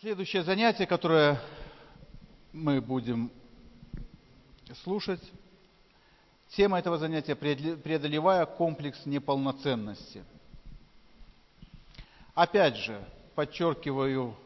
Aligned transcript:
Следующее 0.00 0.44
занятие, 0.44 0.86
которое 0.86 1.40
мы 2.52 2.80
будем 2.80 3.32
слушать, 4.84 5.20
тема 6.50 6.78
этого 6.78 6.98
занятия 6.98 7.34
«Преодолевая 7.34 8.46
комплекс 8.46 9.06
неполноценности». 9.06 10.22
Опять 12.32 12.76
же, 12.76 13.04
подчеркиваю 13.34 14.36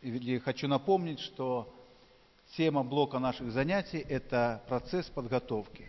или 0.00 0.38
хочу 0.38 0.68
напомнить, 0.68 1.20
что 1.20 1.70
тема 2.56 2.82
блока 2.82 3.18
наших 3.18 3.52
занятий– 3.52 3.98
это 4.08 4.64
процесс 4.68 5.04
подготовки. 5.10 5.84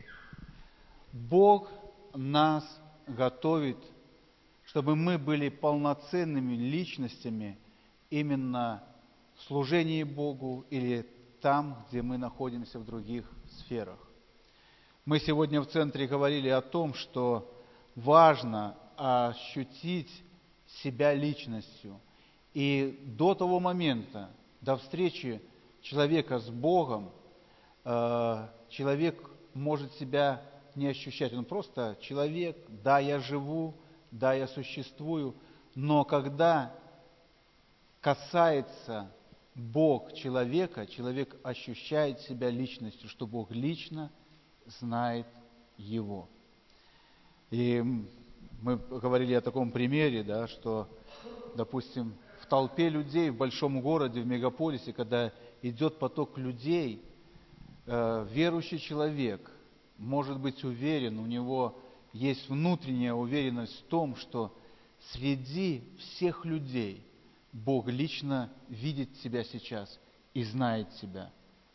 Бог 1.14 1.70
нас 2.14 2.66
готовит, 3.08 3.78
чтобы 4.66 4.98
мы 4.98 5.18
были 5.18 5.48
полноценными 5.48 6.56
личностями 6.56 7.58
именно 8.10 8.84
служении 9.48 10.04
Богу 10.04 10.66
или 10.70 11.06
там, 11.42 11.86
где 11.90 12.02
мы 12.02 12.18
находимся 12.18 12.80
в 12.80 12.86
других 12.86 13.30
сферах. 13.60 14.00
Мы 15.06 15.20
сегодня 15.20 15.62
в 15.62 15.68
центре 15.68 16.08
говорили 16.08 16.50
о 16.50 16.62
том, 16.62 16.94
что 16.94 17.52
важно 17.96 18.76
ощутить 18.96 20.12
себя 20.82 21.14
личностью. 21.14 22.00
И 22.54 23.00
до 23.18 23.34
того 23.34 23.60
момента, 23.60 24.30
до 24.62 24.78
встречи 24.78 25.42
человека 25.82 26.40
с 26.40 26.50
Богом, 26.50 27.12
э, 27.86 28.48
человек 28.70 29.30
может 29.54 29.94
себя 29.94 30.44
не 30.76 30.88
ощущать. 30.88 31.34
Он 31.34 31.46
просто 31.46 31.98
человек, 32.02 32.58
да, 32.84 33.00
я 33.00 33.20
живу, 33.20 33.74
да, 34.12 34.34
я 34.34 34.48
существую, 34.48 35.36
но 35.76 36.04
когда 36.04 36.74
касается 38.02 39.12
Бог 39.60 40.14
человека, 40.14 40.88
человек 40.88 41.36
ощущает 41.44 42.22
себя 42.22 42.50
личностью, 42.50 43.10
что 43.10 43.28
Бог 43.28 43.52
лично 43.52 44.12
знает 44.66 45.28
его. 45.78 46.30
И 47.52 47.84
мы 48.62 48.78
говорили 48.78 49.34
о 49.34 49.42
таком 49.42 49.72
примере, 49.72 50.24
да, 50.24 50.48
что, 50.48 50.88
допустим, 51.56 52.14
в 52.42 52.46
толпе 52.46 52.90
людей 52.90 53.30
в 53.30 53.38
большом 53.38 53.82
городе, 53.82 54.22
в 54.22 54.28
мегаполисе, 54.28 54.94
когда 54.94 55.34
идет 55.62 56.00
поток 56.00 56.38
людей, 56.38 57.04
э, 57.86 58.28
верующий 58.32 58.80
человек 58.80 59.52
может 59.98 60.40
быть 60.40 60.64
уверен, 60.64 61.20
у 61.20 61.26
него 61.26 61.78
есть 62.14 62.48
внутренняя 62.50 63.14
уверенность 63.14 63.78
в 63.80 63.84
том, 63.88 64.16
что 64.16 64.56
среди 65.12 65.84
всех 65.98 66.46
людей 66.46 67.06
Бог 67.52 67.88
лично 67.88 68.50
видит 68.68 69.20
тебя 69.22 69.44
сейчас 69.44 70.00
и 70.34 70.44
знает 70.44 70.90
тебя. 71.02 71.32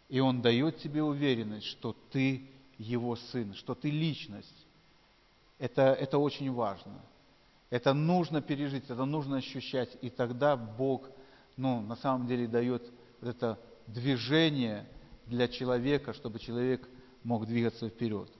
И 0.08 0.20
Он 0.20 0.42
дает 0.42 0.78
тебе 0.78 1.02
уверенность, 1.02 1.66
что 1.66 1.96
ты 2.10 2.48
Его 2.78 3.16
сын, 3.16 3.54
что 3.54 3.74
ты 3.74 3.90
личность. 3.90 4.66
Это, 5.58 5.82
это 5.82 6.18
очень 6.18 6.52
важно. 6.52 7.00
Это 7.70 7.92
нужно 7.92 8.40
пережить, 8.40 8.84
это 8.84 9.04
нужно 9.04 9.38
ощущать. 9.38 9.96
И 10.00 10.10
тогда 10.10 10.56
Бог, 10.56 11.08
ну, 11.56 11.80
на 11.80 11.96
самом 11.96 12.26
деле 12.26 12.46
дает 12.46 12.82
вот 13.20 13.30
это 13.30 13.58
движение 13.86 14.86
для 15.26 15.48
человека, 15.48 16.12
чтобы 16.12 16.38
человек 16.38 16.88
мог 17.22 17.46
двигаться 17.46 17.88
вперед. 17.88 18.30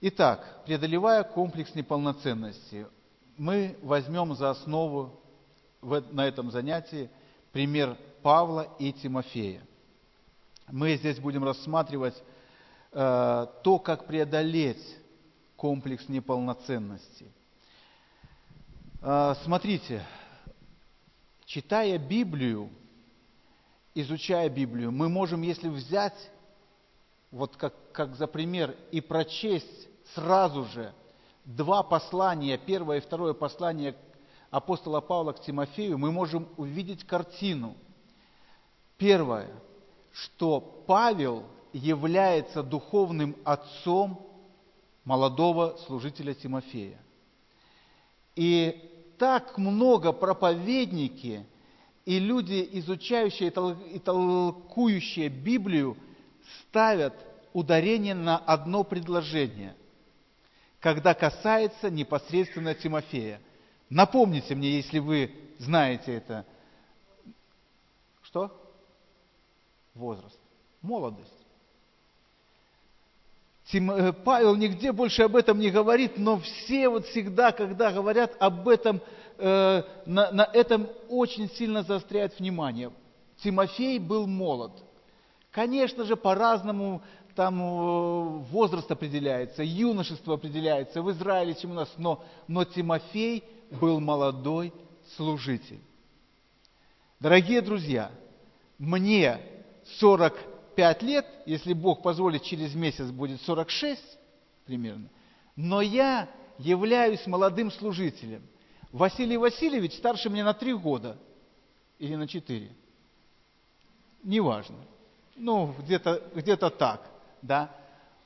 Итак, 0.00 0.62
преодолевая 0.66 1.22
комплекс 1.22 1.74
неполноценности, 1.74 2.86
мы 3.38 3.78
возьмем 3.82 4.34
за 4.34 4.50
основу 4.50 5.18
на 5.82 6.26
этом 6.26 6.50
занятии 6.50 7.10
пример 7.52 7.96
Павла 8.22 8.68
и 8.78 8.92
Тимофея. 8.92 9.62
Мы 10.68 10.96
здесь 10.96 11.18
будем 11.18 11.44
рассматривать 11.44 12.20
э, 12.92 13.46
то, 13.62 13.78
как 13.78 14.06
преодолеть 14.06 14.84
комплекс 15.56 16.08
неполноценности. 16.08 17.30
Э, 19.00 19.34
смотрите, 19.44 20.04
читая 21.44 21.98
Библию, 21.98 22.68
изучая 23.94 24.48
Библию, 24.48 24.90
мы 24.90 25.08
можем, 25.08 25.42
если 25.42 25.68
взять, 25.68 26.30
вот 27.30 27.56
как, 27.56 27.74
как 27.92 28.16
за 28.16 28.26
пример, 28.26 28.74
и 28.90 29.00
прочесть 29.00 29.88
сразу 30.14 30.64
же 30.64 30.92
два 31.44 31.82
послания, 31.82 32.58
первое 32.58 32.98
и 32.98 33.00
второе 33.00 33.34
послание 33.34 33.94
апостола 34.50 35.00
Павла 35.00 35.32
к 35.32 35.40
Тимофею, 35.40 35.98
мы 35.98 36.12
можем 36.12 36.48
увидеть 36.56 37.04
картину. 37.04 37.76
Первое, 38.96 39.50
что 40.12 40.60
Павел 40.86 41.44
является 41.72 42.62
духовным 42.62 43.36
отцом 43.44 44.26
молодого 45.04 45.76
служителя 45.86 46.34
Тимофея. 46.34 46.98
И 48.34 48.90
так 49.18 49.56
много 49.58 50.12
проповедники 50.12 51.46
и 52.04 52.18
люди, 52.18 52.66
изучающие 52.72 53.52
и 53.92 53.98
толкующие 53.98 55.28
Библию, 55.28 55.96
ставят 56.62 57.14
ударение 57.52 58.14
на 58.14 58.36
одно 58.36 58.84
предложение, 58.84 59.74
когда 60.80 61.14
касается 61.14 61.90
непосредственно 61.90 62.74
Тимофея. 62.74 63.40
Напомните 63.88 64.54
мне, 64.54 64.76
если 64.76 64.98
вы 64.98 65.32
знаете 65.58 66.14
это. 66.14 66.44
Что? 68.22 68.50
Возраст. 69.94 70.38
Молодость. 70.82 71.32
Э, 73.72 74.12
Павел 74.12 74.54
нигде 74.56 74.92
больше 74.92 75.22
об 75.22 75.36
этом 75.36 75.58
не 75.58 75.70
говорит, 75.70 76.18
но 76.18 76.38
все 76.38 76.88
вот 76.88 77.06
всегда, 77.06 77.52
когда 77.52 77.92
говорят 77.92 78.36
об 78.38 78.68
этом, 78.68 79.00
э, 79.38 79.82
на, 80.06 80.30
на 80.30 80.44
этом 80.52 80.88
очень 81.08 81.48
сильно 81.50 81.82
заостряют 81.82 82.38
внимание. 82.38 82.92
Тимофей 83.42 83.98
был 83.98 84.26
молод. 84.26 84.72
Конечно 85.50 86.04
же, 86.04 86.16
по-разному 86.16 87.02
там 87.36 87.60
э, 87.60 88.38
возраст 88.50 88.90
определяется, 88.90 89.62
юношество 89.62 90.34
определяется 90.34 91.02
в 91.02 91.10
Израиле, 91.12 91.54
чем 91.54 91.72
у 91.72 91.74
нас, 91.74 91.92
но, 91.98 92.24
но 92.48 92.64
Тимофей 92.64 93.44
был 93.70 94.00
молодой 94.00 94.72
служитель. 95.16 95.80
Дорогие 97.20 97.60
друзья, 97.60 98.10
мне 98.78 99.38
45 99.98 101.02
лет, 101.02 101.26
если 101.44 101.74
Бог 101.74 102.02
позволит, 102.02 102.42
через 102.42 102.74
месяц 102.74 103.10
будет 103.10 103.40
46 103.42 104.02
примерно, 104.64 105.08
но 105.54 105.82
я 105.82 106.28
являюсь 106.58 107.26
молодым 107.26 107.70
служителем. 107.70 108.42
Василий 108.92 109.36
Васильевич 109.36 109.94
старше 109.98 110.30
меня 110.30 110.44
на 110.44 110.54
3 110.54 110.72
года 110.74 111.18
или 111.98 112.14
на 112.14 112.26
4. 112.26 112.70
Неважно. 114.22 114.76
Ну, 115.36 115.74
где-то 115.78 116.22
где 116.34 116.56
так, 116.56 117.15
да. 117.46 117.70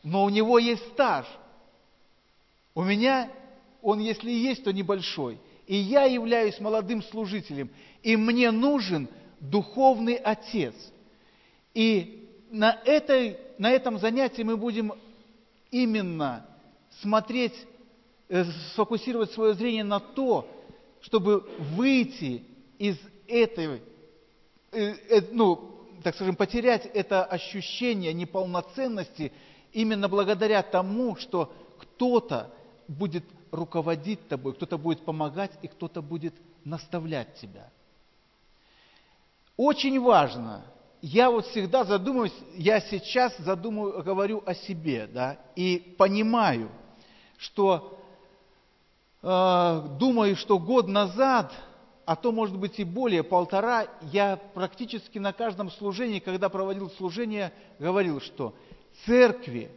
Но 0.03 0.25
у 0.25 0.29
него 0.29 0.59
есть 0.59 0.87
стаж. 0.93 1.27
У 2.75 2.83
меня 2.83 3.31
он, 3.83 4.01
если 4.01 4.31
и 4.31 4.39
есть, 4.39 4.65
то 4.65 4.73
небольшой. 4.73 5.39
И 5.67 5.77
я 5.77 6.05
являюсь 6.05 6.59
молодым 6.61 7.03
служителем, 7.03 7.71
и 8.03 8.17
мне 8.17 8.51
нужен 8.51 9.09
духовный 9.39 10.17
отец. 10.17 10.75
И 11.75 12.29
на, 12.51 12.81
этой, 12.85 13.39
на 13.59 13.71
этом 13.71 13.99
занятии 13.99 14.43
мы 14.43 14.57
будем 14.57 14.93
именно 15.71 16.47
смотреть, 17.01 17.55
э, 18.29 18.45
сфокусировать 18.73 19.31
свое 19.33 19.55
зрение 19.55 19.85
на 19.85 20.01
то, 20.01 20.49
чтобы 21.03 21.49
выйти 21.77 22.43
из 22.79 22.97
этой, 23.29 23.81
э, 24.73 24.95
э, 25.09 25.21
ну, 25.31 25.80
так 26.03 26.15
скажем, 26.15 26.37
потерять 26.37 26.87
это 26.87 27.25
ощущение 27.25 28.13
неполноценности 28.13 29.33
именно 29.73 30.09
благодаря 30.09 30.63
тому, 30.63 31.17
что 31.17 31.53
кто-то 31.79 32.53
будет 32.89 33.25
руководить 33.51 34.29
тобой, 34.29 34.55
кто-то 34.55 34.79
будет 34.79 35.05
помогать 35.05 35.53
и 35.63 35.69
кто-то 35.69 36.03
будет 36.03 36.35
наставлять 36.65 37.35
тебя. 37.37 37.71
Очень 39.57 40.01
важно, 40.01 40.65
я 41.03 41.31
вот 41.31 41.47
всегда 41.47 41.85
задумываюсь, 41.85 42.35
я 42.55 42.81
сейчас 42.81 43.37
задумываю, 43.39 44.03
говорю 44.03 44.43
о 44.45 44.55
себе, 44.55 45.07
да, 45.07 45.39
и 45.57 45.95
понимаю, 45.99 46.71
что 47.39 47.99
э, 49.23 49.89
думаю, 49.99 50.37
что 50.37 50.59
год 50.59 50.89
назад, 50.89 51.53
а 52.11 52.17
то 52.17 52.33
может 52.33 52.59
быть 52.59 52.81
и 52.81 52.83
более, 52.83 53.23
полтора, 53.23 53.87
я 54.11 54.37
практически 54.37 55.21
на 55.21 55.33
каждом 55.33 55.71
служении, 55.71 56.19
когда 56.19 56.49
проводил 56.49 56.91
служение, 56.91 57.53
говорил, 57.79 58.21
что 58.21 58.53
церкви 59.07 59.71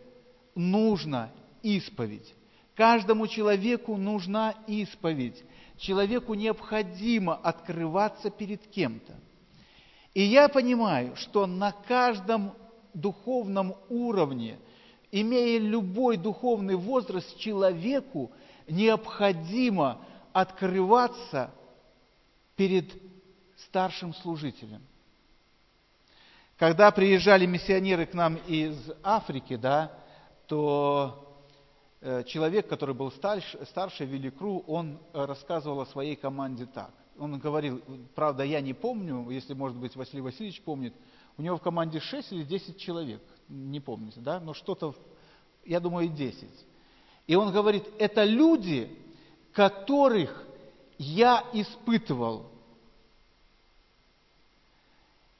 нужно 0.55 1.29
исповедь. 1.61 2.33
Каждому 2.73 3.27
человеку 3.27 3.97
нужна 3.97 4.55
исповедь. 4.65 5.43
Человеку 5.77 6.33
необходимо 6.33 7.35
открываться 7.35 8.31
перед 8.31 8.65
кем-то. 8.65 9.13
И 10.15 10.23
я 10.23 10.49
понимаю, 10.49 11.15
что 11.15 11.45
на 11.45 11.71
каждом 11.87 12.55
духовном 12.95 13.75
уровне, 13.89 14.57
имея 15.11 15.59
любой 15.59 16.17
духовный 16.17 16.77
возраст, 16.77 17.37
человеку 17.37 18.31
необходимо 18.67 19.99
открываться 20.33 21.51
перед 22.55 22.85
старшим 23.57 24.13
служителем. 24.13 24.81
Когда 26.57 26.91
приезжали 26.91 27.45
миссионеры 27.45 28.05
к 28.05 28.13
нам 28.13 28.35
из 28.47 28.77
Африки, 29.03 29.55
да, 29.55 29.91
то 30.47 31.37
э, 32.01 32.23
человек, 32.25 32.67
который 32.67 32.93
был 32.93 33.11
старше, 33.11 33.65
старше 33.65 34.05
Великру, 34.05 34.63
он 34.67 34.99
рассказывал 35.13 35.81
о 35.81 35.85
своей 35.85 36.15
команде 36.15 36.65
так. 36.65 36.91
Он 37.17 37.37
говорил, 37.39 37.81
правда, 38.15 38.43
я 38.43 38.61
не 38.61 38.73
помню, 38.73 39.29
если, 39.29 39.53
может 39.53 39.77
быть, 39.77 39.95
Василий 39.95 40.21
Васильевич 40.21 40.61
помнит, 40.61 40.93
у 41.37 41.41
него 41.41 41.57
в 41.57 41.61
команде 41.61 41.99
6 41.99 42.31
или 42.31 42.43
10 42.43 42.77
человек, 42.77 43.21
не 43.49 43.79
помните, 43.79 44.19
да, 44.19 44.39
но 44.39 44.53
что-то, 44.53 44.95
я 45.65 45.79
думаю, 45.79 46.07
10. 46.07 46.47
И 47.27 47.35
он 47.35 47.51
говорит, 47.51 47.83
это 47.99 48.23
люди, 48.23 48.95
которых 49.53 50.45
я 50.97 51.43
испытывал. 51.53 52.51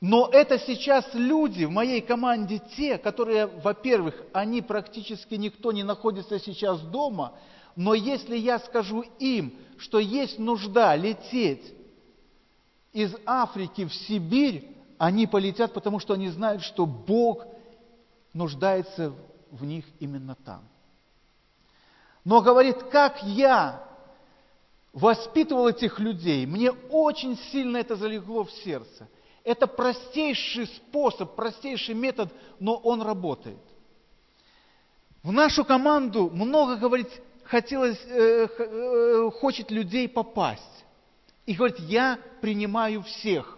Но 0.02 0.28
это 0.28 0.60
сейчас 0.60 1.08
люди 1.14 1.64
в 1.64 1.72
моей 1.72 2.02
команде 2.02 2.62
те, 2.76 2.98
которые, 2.98 3.48
во-первых, 3.48 4.22
они 4.34 4.62
практически 4.62 5.36
никто 5.36 5.72
не 5.72 5.84
находится 5.84 6.40
сейчас 6.40 6.82
дома, 6.82 7.34
но 7.76 7.94
если 7.94 8.36
я 8.36 8.60
скажу 8.60 9.06
им, 9.20 9.54
что 9.78 10.00
есть 10.00 10.40
нужда 10.40 10.96
лететь 10.96 11.74
из 12.92 13.16
Африки 13.26 13.86
в 13.86 13.94
Сибирь, 13.94 14.76
они 14.98 15.26
полетят, 15.26 15.74
потому 15.74 16.00
что 16.00 16.14
они 16.14 16.30
знают, 16.30 16.64
что 16.64 16.86
Бог 16.86 17.46
нуждается 18.34 19.14
в 19.52 19.64
них 19.64 19.86
именно 20.00 20.36
там. 20.36 20.64
Но 22.26 22.42
говорит, 22.42 22.84
как 22.84 23.24
я 23.24 23.88
воспитывал 24.94 25.68
этих 25.68 26.00
людей, 26.00 26.46
мне 26.46 26.72
очень 26.72 27.38
сильно 27.52 27.78
это 27.78 27.96
залегло 27.96 28.46
в 28.46 28.52
сердце. 28.52 29.10
Это 29.44 29.68
простейший 29.68 30.68
способ, 30.68 31.36
простейший 31.36 31.96
метод, 31.96 32.32
но 32.60 32.76
он 32.76 33.02
работает. 33.02 33.60
В 35.24 35.32
нашу 35.32 35.66
команду 35.66 36.30
много, 36.30 36.78
говорит, 36.78 37.10
хотелось, 37.44 38.00
э, 38.06 38.48
э, 38.48 39.32
хочет 39.32 39.72
людей 39.72 40.08
попасть. 40.08 40.64
И 41.46 41.56
говорит, 41.56 41.80
я 41.80 42.20
принимаю 42.40 43.02
всех, 43.02 43.58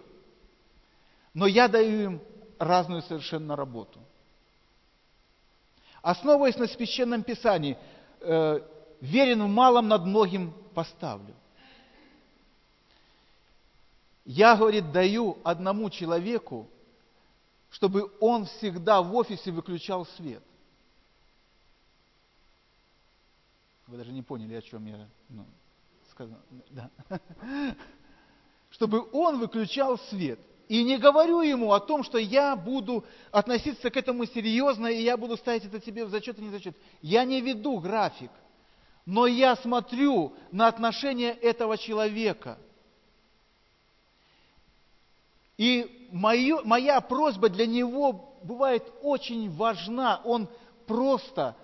но 1.34 1.46
я 1.46 1.68
даю 1.68 2.00
им 2.00 2.20
разную 2.58 3.02
совершенно 3.02 3.54
работу. 3.54 4.00
Основываясь 6.02 6.56
на 6.56 6.66
священном 6.66 7.22
писании, 7.22 7.76
э, 8.20 8.60
верен 9.00 9.44
в 9.44 9.48
малом 9.48 9.86
над 9.86 10.04
многим 10.04 10.52
поставлю. 10.76 11.34
Я, 14.26 14.56
говорит, 14.56 14.92
даю 14.92 15.38
одному 15.42 15.88
человеку, 15.88 16.68
чтобы 17.70 18.12
он 18.20 18.44
всегда 18.44 19.00
в 19.00 19.14
офисе 19.14 19.50
выключал 19.52 20.04
свет. 20.04 20.42
Вы 23.86 23.96
даже 23.96 24.12
не 24.12 24.22
поняли, 24.22 24.54
о 24.54 24.62
чем 24.62 24.84
я 24.84 25.08
ну, 25.30 25.46
сказал. 26.10 26.40
Да. 26.70 26.90
Чтобы 28.70 29.08
он 29.12 29.38
выключал 29.38 29.96
свет. 30.10 30.40
И 30.68 30.82
не 30.82 30.98
говорю 30.98 31.40
ему 31.40 31.72
о 31.72 31.80
том, 31.80 32.02
что 32.02 32.18
я 32.18 32.56
буду 32.56 33.04
относиться 33.30 33.88
к 33.88 33.96
этому 33.96 34.26
серьезно, 34.26 34.88
и 34.88 35.02
я 35.02 35.16
буду 35.16 35.36
ставить 35.36 35.64
это 35.64 35.80
тебе 35.80 36.04
в 36.04 36.10
зачет 36.10 36.38
и 36.38 36.42
не 36.42 36.50
зачет. 36.50 36.76
Я 37.00 37.24
не 37.24 37.40
веду 37.40 37.78
график, 37.78 38.32
но 39.06 39.28
я 39.28 39.54
смотрю 39.54 40.34
на 40.50 40.66
отношение 40.66 41.32
этого 41.32 41.78
человека. 41.78 42.58
И 45.56 46.08
мою, 46.10 46.64
моя 46.64 47.00
просьба 47.00 47.48
для 47.48 47.66
него 47.66 48.36
бывает 48.42 48.82
очень 49.02 49.50
важна. 49.54 50.20
Он 50.24 50.48
просто 50.86 51.56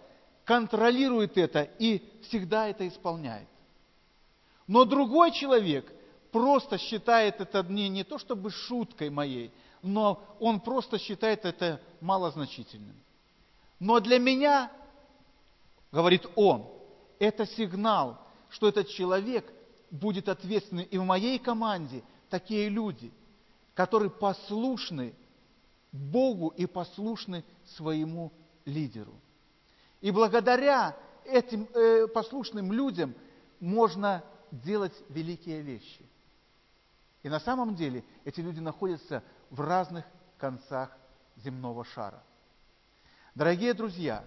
контролирует 0.45 1.37
это 1.37 1.63
и 1.79 2.03
всегда 2.23 2.69
это 2.69 2.87
исполняет. 2.87 3.49
Но 4.69 4.85
другой 4.85 5.33
человек 5.33 5.93
просто 6.31 6.79
считает 6.79 7.41
это 7.41 7.65
не, 7.65 7.89
не 7.89 8.05
то 8.05 8.19
чтобы 8.19 8.51
шуткой 8.51 9.11
моей, 9.11 9.53
но 9.83 10.23
он 10.39 10.61
просто 10.61 10.99
считает 10.99 11.45
это 11.45 11.81
малозначительным. 12.01 12.97
Но 13.81 13.99
для 13.99 14.21
меня, 14.21 14.71
говорит 15.91 16.25
он, 16.37 16.67
это 17.23 17.47
сигнал, 17.47 18.19
что 18.49 18.67
этот 18.67 18.89
человек 18.89 19.49
будет 19.93 20.29
ответственный. 20.29 20.83
И 20.83 20.99
в 20.99 21.05
моей 21.05 21.39
команде 21.39 22.03
такие 22.29 22.69
люди, 22.69 23.13
которые 23.75 24.11
послушны 24.11 25.15
Богу 25.93 26.49
и 26.49 26.67
послушны 26.67 27.45
своему 27.77 28.33
лидеру. 28.65 29.15
И 30.01 30.11
благодаря 30.11 30.97
этим 31.25 31.69
э, 31.73 32.09
послушным 32.09 32.73
людям 32.73 33.15
можно 33.61 34.25
делать 34.51 34.95
великие 35.09 35.63
вещи. 35.63 36.05
И 37.23 37.29
на 37.29 37.39
самом 37.39 37.77
деле 37.77 38.03
эти 38.25 38.41
люди 38.41 38.59
находятся 38.59 39.23
в 39.49 39.61
разных 39.61 40.05
концах 40.39 40.91
земного 41.37 41.85
шара. 41.85 42.21
Дорогие 43.37 43.75
друзья, 43.75 44.25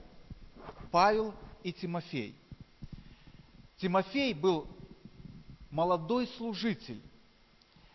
Павел 0.91 1.33
и 1.61 1.73
Тимофей. 1.73 2.39
Тимофей 3.85 4.33
был 4.33 4.65
молодой 5.69 6.25
служитель. 6.37 7.03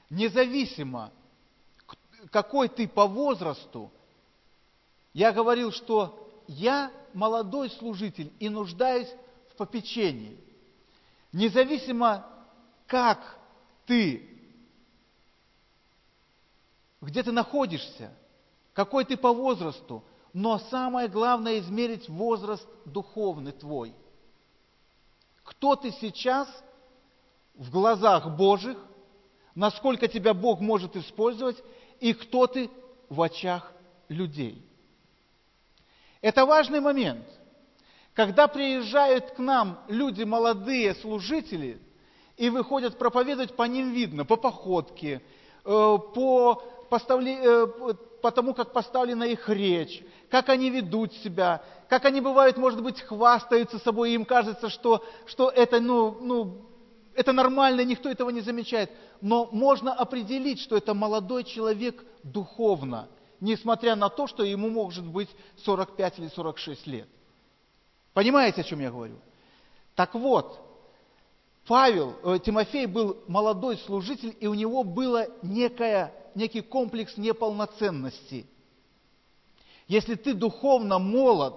Независимо, 0.08 1.12
какой 2.30 2.68
ты 2.68 2.86
по 2.86 3.08
возрасту, 3.08 3.90
я 5.12 5.32
говорил, 5.32 5.72
что 5.72 6.30
я 6.46 6.92
молодой 7.12 7.70
служитель 7.70 8.32
и 8.38 8.48
нуждаюсь 8.48 9.08
в 9.50 9.56
попечении. 9.56 10.38
Независимо, 11.32 12.24
как 12.86 13.36
ты, 13.84 14.30
где 17.00 17.24
ты 17.24 17.32
находишься, 17.32 18.16
какой 18.74 19.04
ты 19.04 19.16
по 19.16 19.32
возрасту, 19.32 20.04
но 20.32 20.60
самое 20.70 21.08
главное 21.08 21.58
измерить 21.58 22.08
возраст 22.08 22.68
духовный 22.84 23.50
твой. 23.50 23.92
Кто 25.50 25.74
ты 25.74 25.90
сейчас 25.90 26.48
в 27.54 27.70
глазах 27.70 28.36
Божьих, 28.36 28.78
насколько 29.54 30.06
тебя 30.06 30.32
Бог 30.32 30.60
может 30.60 30.94
использовать, 30.94 31.56
и 31.98 32.14
кто 32.14 32.46
ты 32.46 32.70
в 33.08 33.20
очах 33.20 33.72
людей. 34.08 34.64
Это 36.20 36.46
важный 36.46 36.80
момент. 36.80 37.26
Когда 38.14 38.46
приезжают 38.46 39.32
к 39.32 39.38
нам 39.38 39.80
люди 39.88 40.22
молодые, 40.22 40.94
служители, 40.94 41.80
и 42.36 42.48
выходят 42.48 42.96
проповедовать, 42.96 43.56
по 43.56 43.64
ним 43.64 43.92
видно, 43.92 44.24
по 44.24 44.36
походке, 44.36 45.20
э, 45.64 45.98
по, 46.14 46.62
поставле, 46.88 47.66
э, 48.20 48.22
по 48.22 48.30
тому, 48.30 48.54
как 48.54 48.72
поставлена 48.72 49.24
их 49.24 49.48
речь, 49.48 50.02
как 50.30 50.48
они 50.48 50.70
ведут 50.70 51.12
себя, 51.14 51.62
как 51.88 52.04
они 52.04 52.20
бывают, 52.20 52.56
может 52.56 52.82
быть, 52.82 53.00
хвастаются 53.00 53.78
собой, 53.78 54.10
и 54.10 54.14
им 54.14 54.24
кажется, 54.24 54.68
что, 54.68 55.04
что 55.26 55.50
это, 55.50 55.80
ну, 55.80 56.18
ну, 56.20 56.66
это 57.14 57.32
нормально, 57.32 57.84
никто 57.84 58.08
этого 58.08 58.30
не 58.30 58.40
замечает. 58.40 58.90
Но 59.20 59.48
можно 59.52 59.92
определить, 59.92 60.60
что 60.60 60.76
это 60.76 60.94
молодой 60.94 61.44
человек 61.44 62.04
духовно– 62.22 63.08
несмотря 63.40 63.96
на 63.96 64.08
то, 64.08 64.26
что 64.26 64.44
ему 64.44 64.68
может 64.68 65.06
быть 65.06 65.28
45 65.64 66.18
или 66.18 66.28
46 66.28 66.86
лет. 66.86 67.08
Понимаете, 68.12 68.60
о 68.60 68.64
чем 68.64 68.80
я 68.80 68.90
говорю? 68.90 69.16
Так 69.94 70.14
вот, 70.14 70.60
Павел, 71.66 72.16
э, 72.22 72.38
Тимофей 72.44 72.86
был 72.86 73.18
молодой 73.26 73.76
служитель, 73.78 74.36
и 74.40 74.46
у 74.46 74.54
него 74.54 74.84
было 74.84 75.26
некая, 75.42 76.12
некий 76.34 76.60
комплекс 76.60 77.16
неполноценности. 77.16 78.46
Если 79.88 80.14
ты 80.14 80.34
духовно 80.34 80.98
молод 80.98 81.54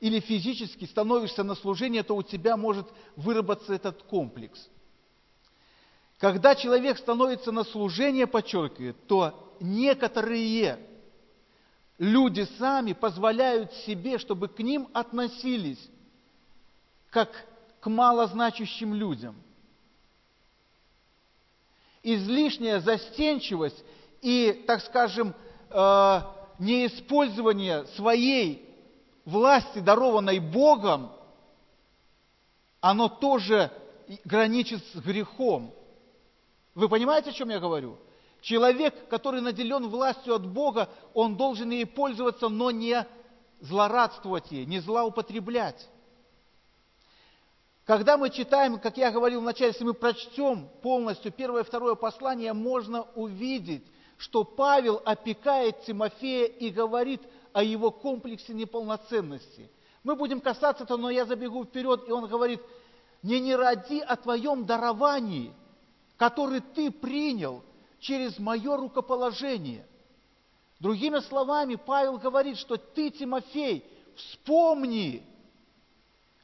или 0.00 0.20
физически 0.20 0.84
становишься 0.86 1.44
на 1.44 1.54
служение, 1.54 2.02
то 2.02 2.16
у 2.16 2.22
тебя 2.22 2.56
может 2.56 2.86
выработаться 3.16 3.74
этот 3.74 4.02
комплекс. 4.02 4.68
Когда 6.18 6.54
человек 6.54 6.98
становится 6.98 7.52
на 7.52 7.64
служение, 7.64 8.26
подчеркиваю, 8.26 8.94
то 9.06 9.56
некоторые 9.60 10.78
люди 11.98 12.46
сами 12.58 12.92
позволяют 12.92 13.72
себе, 13.86 14.18
чтобы 14.18 14.48
к 14.48 14.58
ним 14.58 14.88
относились 14.92 15.90
как 17.10 17.30
к 17.80 17.88
малозначащим 17.88 18.94
людям. 18.94 19.36
Излишняя 22.04 22.80
застенчивость 22.80 23.82
и, 24.20 24.64
так 24.66 24.82
скажем, 24.82 25.34
э, 25.70 26.20
неиспользование 26.58 27.86
своей 27.96 28.68
власти, 29.24 29.80
дарованной 29.80 30.38
Богом, 30.38 31.10
оно 32.80 33.08
тоже 33.08 33.72
граничит 34.24 34.84
с 34.92 35.00
грехом. 35.00 35.72
Вы 36.74 36.88
понимаете, 36.88 37.30
о 37.30 37.32
чем 37.32 37.48
я 37.48 37.58
говорю? 37.58 37.96
Человек, 38.42 39.08
который 39.08 39.40
наделен 39.40 39.88
властью 39.88 40.34
от 40.34 40.46
Бога, 40.46 40.90
он 41.14 41.36
должен 41.36 41.70
ей 41.70 41.86
пользоваться, 41.86 42.48
но 42.48 42.70
не 42.70 43.06
злорадствовать 43.60 44.52
ей, 44.52 44.66
не 44.66 44.80
злоупотреблять. 44.80 45.88
Когда 47.84 48.16
мы 48.16 48.30
читаем, 48.30 48.78
как 48.78 48.96
я 48.96 49.10
говорил 49.10 49.40
вначале, 49.40 49.72
если 49.72 49.84
мы 49.84 49.94
прочтем 49.94 50.68
полностью 50.82 51.32
первое 51.32 51.62
и 51.62 51.64
второе 51.64 51.94
послание, 51.94 52.52
можно 52.52 53.02
увидеть, 53.14 53.84
что 54.16 54.44
Павел 54.44 55.02
опекает 55.04 55.82
Тимофея 55.84 56.46
и 56.46 56.70
говорит 56.70 57.20
о 57.52 57.62
его 57.62 57.90
комплексе 57.90 58.54
неполноценности. 58.54 59.70
Мы 60.02 60.16
будем 60.16 60.40
касаться 60.40 60.84
этого, 60.84 60.98
но 60.98 61.10
я 61.10 61.26
забегу 61.26 61.64
вперед, 61.64 62.08
и 62.08 62.12
он 62.12 62.26
говорит, 62.26 62.60
не 63.22 63.40
не 63.40 63.54
ради 63.54 63.98
о 63.98 64.16
твоем 64.16 64.64
даровании, 64.64 65.52
который 66.16 66.60
ты 66.60 66.90
принял– 66.90 67.62
через 68.04 68.38
мое 68.38 68.76
рукоположение. 68.76 69.86
Другими 70.78 71.20
словами, 71.20 71.76
Павел 71.76 72.18
говорит, 72.18 72.58
что 72.58 72.76
ты, 72.76 73.10
Тимофей, 73.10 73.82
вспомни, 74.14 75.22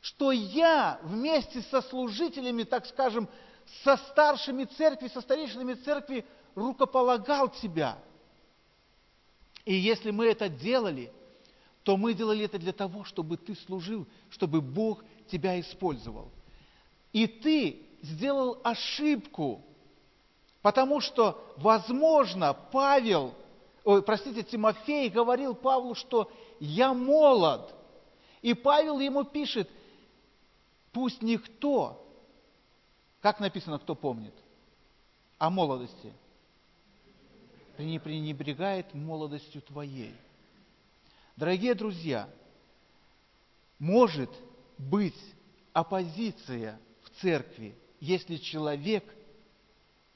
что 0.01 0.33
я 0.33 0.99
вместе 1.03 1.63
со 1.63 1.83
служителями, 1.83 2.63
так 2.63 2.87
скажем, 2.87 3.29
со 3.85 3.97
старшими 3.97 4.65
церкви, 4.65 5.09
со 5.09 5.21
старейшинами 5.21 5.75
церкви 5.75 6.25
рукополагал 6.55 7.49
тебя. 7.49 7.99
И 9.65 9.75
если 9.75 10.11
мы 10.11 10.27
это 10.27 10.49
делали, 10.49 11.13
то 11.83 11.97
мы 11.97 12.15
делали 12.15 12.45
это 12.45 12.59
для 12.59 12.73
того, 12.73 13.05
чтобы 13.05 13.37
ты 13.37 13.55
служил, 13.55 14.07
чтобы 14.31 14.61
Бог 14.61 15.05
тебя 15.31 15.61
использовал. 15.61 16.31
И 17.13 17.27
ты 17.27 17.83
сделал 18.03 18.61
ошибку, 18.65 19.63
Потому 20.63 21.01
что, 21.01 21.43
возможно, 21.57 22.55
Павел, 22.71 23.35
ой, 23.85 24.03
простите, 24.03 24.43
Тимофей 24.43 25.09
говорил 25.09 25.55
Павлу, 25.55 25.95
что 25.95 26.31
я 26.59 26.93
молод. 26.93 27.75
И 28.43 28.53
Павел 28.53 28.99
ему 28.99 29.25
пишет, 29.25 29.69
пусть 30.93 31.23
никто, 31.23 32.07
как 33.21 33.41
написано, 33.41 33.79
кто 33.79 33.95
помнит, 33.95 34.35
о 35.39 35.51
молодости, 35.51 36.13
не 37.79 37.99
пренебрегает 37.99 38.93
молодостью 38.93 39.63
твоей. 39.63 40.15
Дорогие 41.37 41.75
друзья, 41.75 42.29
может 43.79 44.31
быть 44.77 45.19
оппозиция 45.73 46.79
в 47.03 47.11
церкви, 47.21 47.75
если 48.01 48.37
человек– 48.37 49.05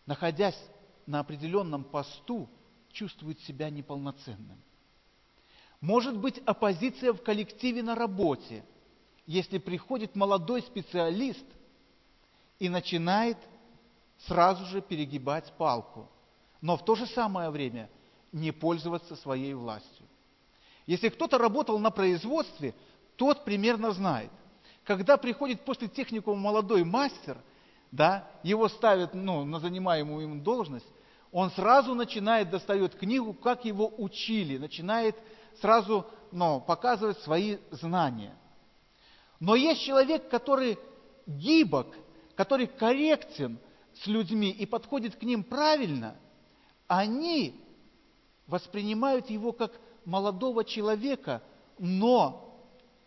находясь 0.06 0.58
на 1.06 1.20
определенном 1.20 1.84
посту, 1.84 2.48
чувствует 2.92 3.40
себя 3.40 3.70
неполноценным. 3.70 4.60
Может 5.80 6.16
быть 6.16 6.38
оппозиция 6.46 7.12
в 7.12 7.22
коллективе 7.22 7.82
на 7.82 7.94
работе, 7.94 8.64
если 9.26 9.58
приходит 9.58 10.14
молодой 10.14 10.62
специалист 10.62 11.44
и 12.58 12.68
начинает 12.68 13.38
сразу 14.26 14.64
же 14.66 14.80
перегибать 14.80 15.52
палку, 15.58 16.08
но 16.60 16.76
в 16.76 16.84
то 16.84 16.94
же 16.94 17.06
самое 17.06 17.50
время 17.50 17.90
не 18.32 18.52
пользоваться 18.52 19.16
своей 19.16 19.54
властью. 19.54 20.06
Если 20.86 21.08
кто-то 21.08 21.38
работал 21.38 21.78
на 21.78 21.90
производстве, 21.90 22.74
тот 23.16 23.44
примерно 23.44 23.92
знает. 23.92 24.30
Когда 24.84 25.16
приходит 25.16 25.64
после 25.64 25.88
техникума 25.88 26.40
молодой 26.40 26.84
мастер– 26.84 27.38
да, 27.94 28.28
его 28.42 28.68
ставят 28.68 29.14
ну, 29.14 29.44
на 29.44 29.60
занимаемую 29.60 30.22
ему 30.22 30.42
должность, 30.42 30.86
он 31.30 31.52
сразу 31.52 31.94
начинает, 31.94 32.50
достает 32.50 32.96
книгу, 32.96 33.32
как 33.34 33.64
его 33.64 33.92
учили, 33.98 34.58
начинает 34.58 35.14
сразу 35.60 36.04
ну, 36.32 36.60
показывать 36.60 37.20
свои 37.20 37.58
знания. 37.70 38.34
Но 39.44 39.56
есть 39.56 39.82
человек, 39.82 40.30
который 40.30 40.78
гибок, 41.26 41.94
который 42.34 42.66
корректен 42.66 43.58
с 43.92 44.06
людьми 44.06 44.48
и 44.48 44.64
подходит 44.64 45.16
к 45.16 45.22
ним 45.22 45.44
правильно, 45.44 46.16
они 46.88 47.54
воспринимают 48.46 49.28
его 49.28 49.52
как 49.52 49.72
молодого 50.06 50.64
человека, 50.64 51.42
но 51.78 52.58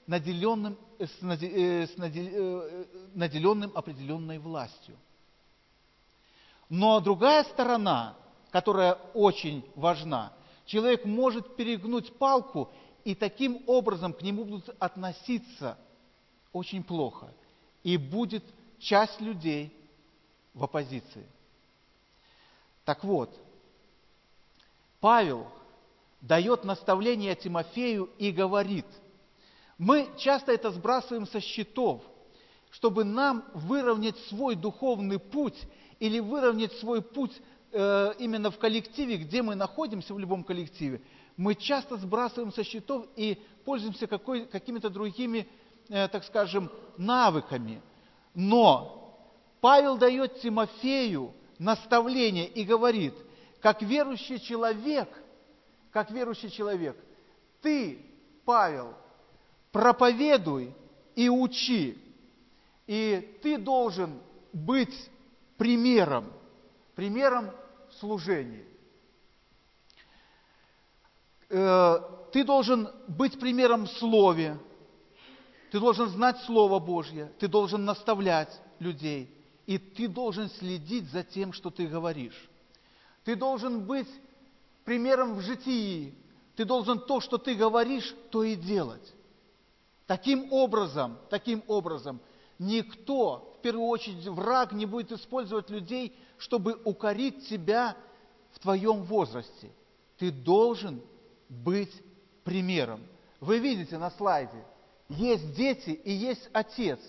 наделенным 0.06 0.78
с 1.00 1.10
э, 1.24 1.88
э, 1.98 2.86
наделенным 3.16 3.72
определенной 3.74 4.38
властью. 4.38 4.96
Но 6.70 7.00
другая 7.00 7.46
сторона, 7.46 8.16
которая 8.52 8.94
очень 9.16 9.66
важна, 9.74 10.34
человек 10.68 11.04
может 11.04 11.56
перегнуть 11.56 12.16
палку, 12.20 12.70
и 13.06 13.16
таким 13.16 13.64
образом 13.66 14.14
к 14.14 14.22
нему 14.22 14.46
будут 14.46 14.76
относиться 14.78 15.80
очень 16.54 16.84
плохо. 16.84 17.34
И 17.84 17.98
будет 17.98 18.44
часть 18.80 19.22
людей 19.22 19.76
в 20.54 20.64
оппозиции. 20.64 21.26
Так 22.86 23.04
вот, 23.04 23.34
Павел 25.00 25.48
дает 26.22 26.64
наставление 26.64 27.36
Тимофею 27.36 28.10
и 28.18 28.32
говорит– 28.32 28.86
мы 29.78 30.10
часто 30.18 30.52
это 30.52 30.72
сбрасываем 30.72 31.28
со 31.28 31.40
счетов, 31.40 32.02
чтобы 32.72 33.04
нам 33.04 33.46
выровнять 33.54 34.18
свой 34.28 34.56
духовный 34.56 35.20
путь 35.20 35.58
или 36.00 36.20
выровнять 36.20 36.74
свой 36.74 37.02
путь 37.02 37.32
э, 37.72 38.14
именно 38.20 38.50
в 38.50 38.58
коллективе, 38.58 39.18
где 39.18 39.42
мы 39.42 39.56
находимся, 39.56 40.14
в 40.14 40.20
любом 40.20 40.44
коллективе. 40.44 41.02
Мы 41.38 41.54
часто 41.54 41.98
сбрасываем 41.98 42.52
со 42.52 42.64
счетов 42.64 43.06
и 43.16 43.40
пользуемся 43.66 44.08
какой, 44.08 44.48
какими-то 44.48 44.90
другими, 44.90 45.48
так 45.90 46.24
скажем, 46.24 46.72
навыками. 46.98 47.82
Но 48.34 49.20
Павел 49.62 49.98
дает 49.98 50.42
Тимофею 50.42 51.34
наставление 51.60 52.48
и 52.48 52.64
говорит, 52.64 53.14
как 53.62 53.82
верующий 53.82 54.40
человек, 54.40 55.10
как 55.92 56.12
верующий 56.12 56.50
человек, 56.50 56.96
ты, 57.62 58.00
Павел, 58.46 58.94
проповедуй 59.72 60.74
и 61.16 61.30
учи. 61.30 61.98
И 62.86 63.40
ты 63.42 63.58
должен 63.58 64.20
быть 64.54 65.10
примером, 65.58 66.32
примером 66.96 67.52
служения. 68.00 68.64
Э, 71.50 72.00
ты 72.32 72.44
должен 72.44 72.90
быть 73.08 73.40
примером 73.40 73.86
в 73.86 73.92
Слове, 73.94 74.58
ты 75.72 75.80
должен 75.80 76.10
знать 76.10 76.40
Слово 76.46 76.80
Божье, 76.80 77.32
ты 77.40 77.48
должен 77.48 77.86
наставлять 77.86 78.62
людей, 78.80 79.34
и 79.66 79.78
ты 79.78 80.08
должен 80.08 80.50
следить 80.50 81.10
за 81.12 81.24
тем, 81.24 81.54
что 81.54 81.70
ты 81.70 81.88
говоришь. 81.88 82.50
Ты 83.26 83.36
должен 83.36 83.86
быть 83.86 84.08
примером 84.86 85.36
в 85.36 85.42
житии, 85.42 86.16
ты 86.56 86.64
должен 86.64 87.00
то, 87.00 87.20
что 87.20 87.38
ты 87.38 87.56
говоришь, 87.56 88.16
то 88.32 88.44
и 88.44 88.56
делать. 88.56 89.14
Таким 90.06 90.52
образом, 90.54 91.18
таким 91.30 91.62
образом, 91.68 92.22
никто, 92.58 93.54
в 93.58 93.62
первую 93.62 93.88
очередь 93.88 94.26
враг, 94.28 94.72
не 94.72 94.86
будет 94.86 95.12
использовать 95.12 95.70
людей, 95.70 96.16
чтобы 96.38 96.80
укорить 96.86 97.48
тебя 97.50 97.98
в 98.54 98.60
твоем 98.60 99.04
возрасте. 99.04 99.70
Ты 100.18 100.32
должен 100.32 101.02
быть 101.50 101.94
примером. 102.46 103.02
Вы 103.42 103.60
видите 103.60 103.98
на 103.98 104.10
слайде, 104.12 104.64
есть 105.10 105.56
дети 105.56 105.92
и 105.92 106.12
есть 106.12 106.50
отец, 106.54 107.00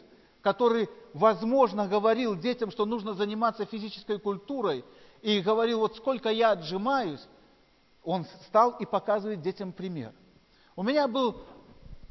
который, 0.40 0.88
возможно, 1.14 1.88
говорил 1.88 2.37
детям, 2.37 2.71
что 2.71 2.87
нужно 2.87 3.14
заниматься 3.14 3.64
физической 3.64 4.19
культурой, 4.19 4.85
и 5.23 5.40
говорил, 5.40 5.81
вот 5.81 5.97
сколько 5.97 6.28
я 6.31 6.52
отжимаюсь, 6.52 7.26
он 8.05 8.25
стал 8.47 8.71
и 8.78 8.87
показывает 8.87 9.43
детям 9.43 9.73
пример. 9.73 10.12
У 10.76 10.83
меня 10.85 11.09
был 11.09 11.37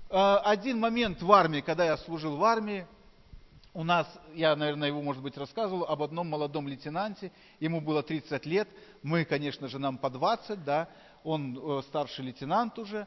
Э, 0.09 0.37
один 0.43 0.79
момент 0.79 1.21
в 1.21 1.31
армии, 1.31 1.61
когда 1.61 1.85
я 1.85 1.97
служил 1.97 2.37
в 2.37 2.43
армии, 2.43 2.87
у 3.73 3.83
нас, 3.83 4.07
я, 4.33 4.55
наверное, 4.55 4.87
его, 4.87 5.01
может 5.01 5.21
быть, 5.21 5.37
рассказывал, 5.37 5.83
об 5.83 6.01
одном 6.01 6.29
молодом 6.29 6.67
лейтенанте, 6.67 7.31
ему 7.59 7.81
было 7.81 8.01
30 8.01 8.45
лет, 8.45 8.69
мы, 9.03 9.25
конечно 9.25 9.67
же, 9.67 9.79
нам 9.79 9.97
по 9.97 10.09
20, 10.09 10.63
да, 10.63 10.87
он 11.23 11.57
э, 11.57 11.81
старший 11.83 12.25
лейтенант 12.25 12.79
уже. 12.79 13.05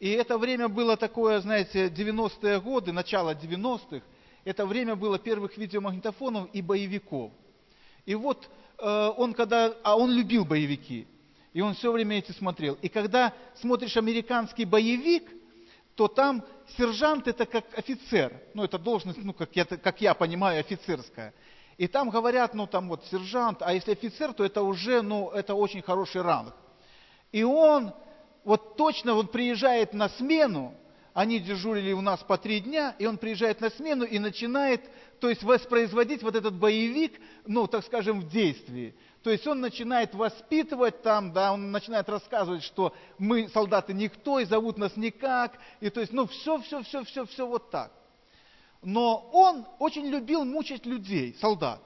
И 0.00 0.10
это 0.10 0.38
время 0.38 0.68
было 0.68 0.96
такое, 0.96 1.40
знаете, 1.40 1.88
90-е 1.88 2.60
годы, 2.60 2.92
начало 2.92 3.34
90-х, 3.34 4.04
это 4.44 4.64
время 4.64 4.94
было 4.94 5.18
первых 5.18 5.56
видеомагнитофонов 5.56 6.48
и 6.52 6.62
боевиков. 6.62 7.32
И 8.06 8.14
вот 8.14 8.48
э, 8.78 9.12
он 9.16 9.34
когда, 9.34 9.74
а 9.82 9.96
он 9.96 10.10
любил 10.10 10.44
боевики, 10.44 11.06
и 11.52 11.60
он 11.60 11.74
все 11.74 11.90
время 11.90 12.18
эти 12.18 12.32
смотрел. 12.32 12.78
И 12.80 12.88
когда 12.88 13.34
смотришь 13.54 13.96
американский 13.96 14.64
боевик, 14.64 15.28
то 15.96 16.06
там 16.06 16.44
сержант 16.76 17.26
это 17.26 17.44
как 17.44 17.64
офицер. 17.76 18.32
Ну, 18.54 18.62
это 18.62 18.78
должность, 18.78 19.18
ну, 19.22 19.32
как 19.32 19.54
я, 19.56 19.64
как 19.64 20.00
я 20.00 20.14
понимаю, 20.14 20.60
офицерская. 20.60 21.34
И 21.76 21.88
там 21.88 22.10
говорят, 22.10 22.54
ну, 22.54 22.68
там 22.68 22.88
вот 22.88 23.04
сержант, 23.06 23.62
а 23.62 23.74
если 23.74 23.92
офицер, 23.92 24.32
то 24.32 24.44
это 24.44 24.62
уже, 24.62 25.02
ну, 25.02 25.30
это 25.30 25.54
очень 25.54 25.82
хороший 25.82 26.22
ранг. 26.22 26.54
И 27.32 27.42
он 27.42 27.92
вот 28.44 28.76
точно 28.76 29.14
вот 29.14 29.32
приезжает 29.32 29.92
на 29.92 30.08
смену, 30.10 30.74
они 31.14 31.40
дежурили 31.40 31.92
у 31.92 32.00
нас 32.00 32.20
по 32.20 32.38
три 32.38 32.60
дня, 32.60 32.94
и 32.98 33.06
он 33.06 33.18
приезжает 33.18 33.60
на 33.60 33.70
смену 33.70 34.04
и 34.04 34.18
начинает, 34.18 34.82
то 35.20 35.28
есть 35.28 35.42
воспроизводить 35.42 36.22
вот 36.22 36.36
этот 36.36 36.54
боевик, 36.54 37.20
ну, 37.44 37.66
так 37.66 37.84
скажем, 37.84 38.20
в 38.20 38.28
действии. 38.28 38.94
То 39.24 39.30
есть 39.30 39.46
он 39.46 39.60
начинает 39.60 40.14
воспитывать 40.14 41.02
там, 41.02 41.32
да, 41.32 41.52
он 41.52 41.72
начинает 41.72 42.08
рассказывать, 42.08 42.62
что 42.62 42.94
мы, 43.18 43.48
солдаты, 43.48 43.94
никто, 43.94 44.38
и 44.38 44.44
зовут 44.44 44.78
нас 44.78 44.96
никак, 44.96 45.58
и 45.80 45.90
то 45.90 46.00
есть, 46.00 46.12
ну, 46.12 46.26
все, 46.28 46.60
все, 46.60 46.82
все, 46.82 47.02
все, 47.02 47.26
все 47.26 47.46
вот 47.46 47.70
так. 47.70 47.90
Но 48.82 49.28
он 49.32 49.66
очень 49.80 50.06
любил 50.06 50.44
мучить 50.44 50.86
людей, 50.86 51.36
солдат. 51.40 51.82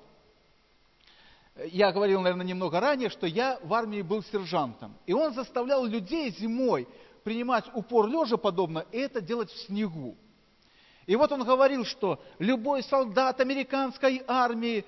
Я 1.56 1.92
говорил, 1.92 2.22
наверное, 2.22 2.46
немного 2.46 2.80
ранее, 2.80 3.10
что 3.10 3.26
я 3.26 3.58
в 3.62 3.74
армии 3.74 4.00
был 4.00 4.22
сержантом. 4.22 4.96
И 5.06 5.12
он 5.12 5.34
заставлял 5.34 5.84
людей 5.84 6.30
зимой 6.30 6.88
принимать 7.24 7.64
упор 7.74 8.08
лежа 8.08 8.36
подобно, 8.36 8.84
и 8.90 8.98
это 8.98 9.20
делать 9.20 9.50
в 9.50 9.66
снегу. 9.66 10.16
И 11.06 11.14
вот 11.14 11.30
он 11.32 11.44
говорил, 11.44 11.84
что 11.84 12.22
любой 12.38 12.82
солдат 12.82 13.40
американской 13.40 14.22
армии, 14.26 14.84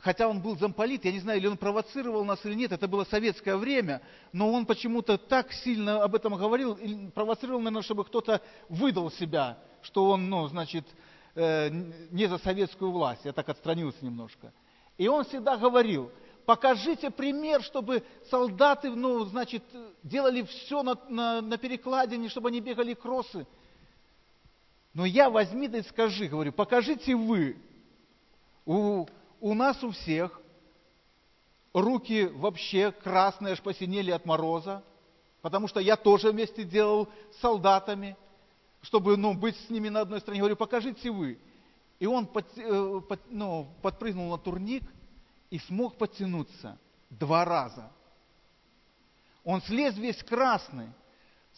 хотя 0.00 0.28
он 0.28 0.40
был 0.40 0.56
замполит, 0.56 1.04
я 1.04 1.12
не 1.12 1.20
знаю, 1.20 1.38
или 1.38 1.46
он 1.46 1.56
провоцировал 1.56 2.24
нас 2.24 2.44
или 2.44 2.54
нет, 2.54 2.72
это 2.72 2.88
было 2.88 3.04
советское 3.04 3.56
время, 3.56 4.02
но 4.32 4.50
он 4.50 4.66
почему-то 4.66 5.16
так 5.16 5.52
сильно 5.52 6.02
об 6.02 6.14
этом 6.14 6.34
говорил, 6.34 6.76
провоцировал, 7.14 7.60
наверное, 7.60 7.82
чтобы 7.82 8.04
кто-то 8.04 8.40
выдал 8.68 9.10
себя, 9.12 9.58
что 9.82 10.06
он, 10.10 10.28
ну, 10.28 10.48
значит, 10.48 10.86
э, 11.34 11.68
не 12.10 12.26
за 12.26 12.38
советскую 12.38 12.90
власть. 12.90 13.24
Я 13.24 13.32
так 13.32 13.48
отстранился 13.48 14.04
немножко. 14.04 14.52
И 14.96 15.08
он 15.08 15.24
всегда 15.24 15.56
говорил, 15.56 16.10
покажите 16.46 17.10
пример, 17.10 17.62
чтобы 17.62 18.02
солдаты, 18.30 18.90
ну, 18.90 19.24
значит, 19.24 19.62
делали 20.02 20.42
все 20.42 20.82
на, 20.82 20.96
на, 21.08 21.40
на 21.40 21.58
перекладине, 21.58 22.28
чтобы 22.28 22.48
они 22.48 22.60
бегали 22.60 22.94
кроссы. 22.94 23.46
Но 24.92 25.04
я 25.04 25.28
возьми 25.28 25.66
да 25.66 25.78
и 25.78 25.82
скажи, 25.82 26.28
говорю, 26.28 26.52
покажите 26.52 27.16
вы. 27.16 27.56
У, 28.64 29.06
у 29.40 29.54
нас 29.54 29.82
у 29.82 29.90
всех 29.90 30.40
руки 31.72 32.26
вообще 32.26 32.92
красные, 32.92 33.52
аж 33.52 33.60
посинели 33.60 34.12
от 34.12 34.24
мороза, 34.24 34.82
потому 35.42 35.66
что 35.66 35.80
я 35.80 35.96
тоже 35.96 36.30
вместе 36.30 36.62
делал 36.62 37.08
с 37.32 37.40
солдатами, 37.40 38.16
чтобы 38.80 39.16
ну, 39.16 39.34
быть 39.34 39.56
с 39.56 39.70
ними 39.70 39.88
на 39.88 40.02
одной 40.02 40.20
стороне. 40.20 40.40
Говорю, 40.40 40.56
покажите 40.56 41.10
вы. 41.10 41.38
И 41.98 42.06
он 42.06 42.26
под, 42.26 42.46
э, 42.56 43.00
под, 43.08 43.20
ну, 43.30 43.68
подпрыгнул 43.82 44.30
на 44.30 44.38
турник 44.38 44.82
и 45.50 45.58
смог 45.58 45.96
подтянуться 45.96 46.78
два 47.10 47.44
раза. 47.44 47.90
Он 49.44 49.60
слез 49.62 49.96
весь 49.96 50.22
красный. 50.22 50.88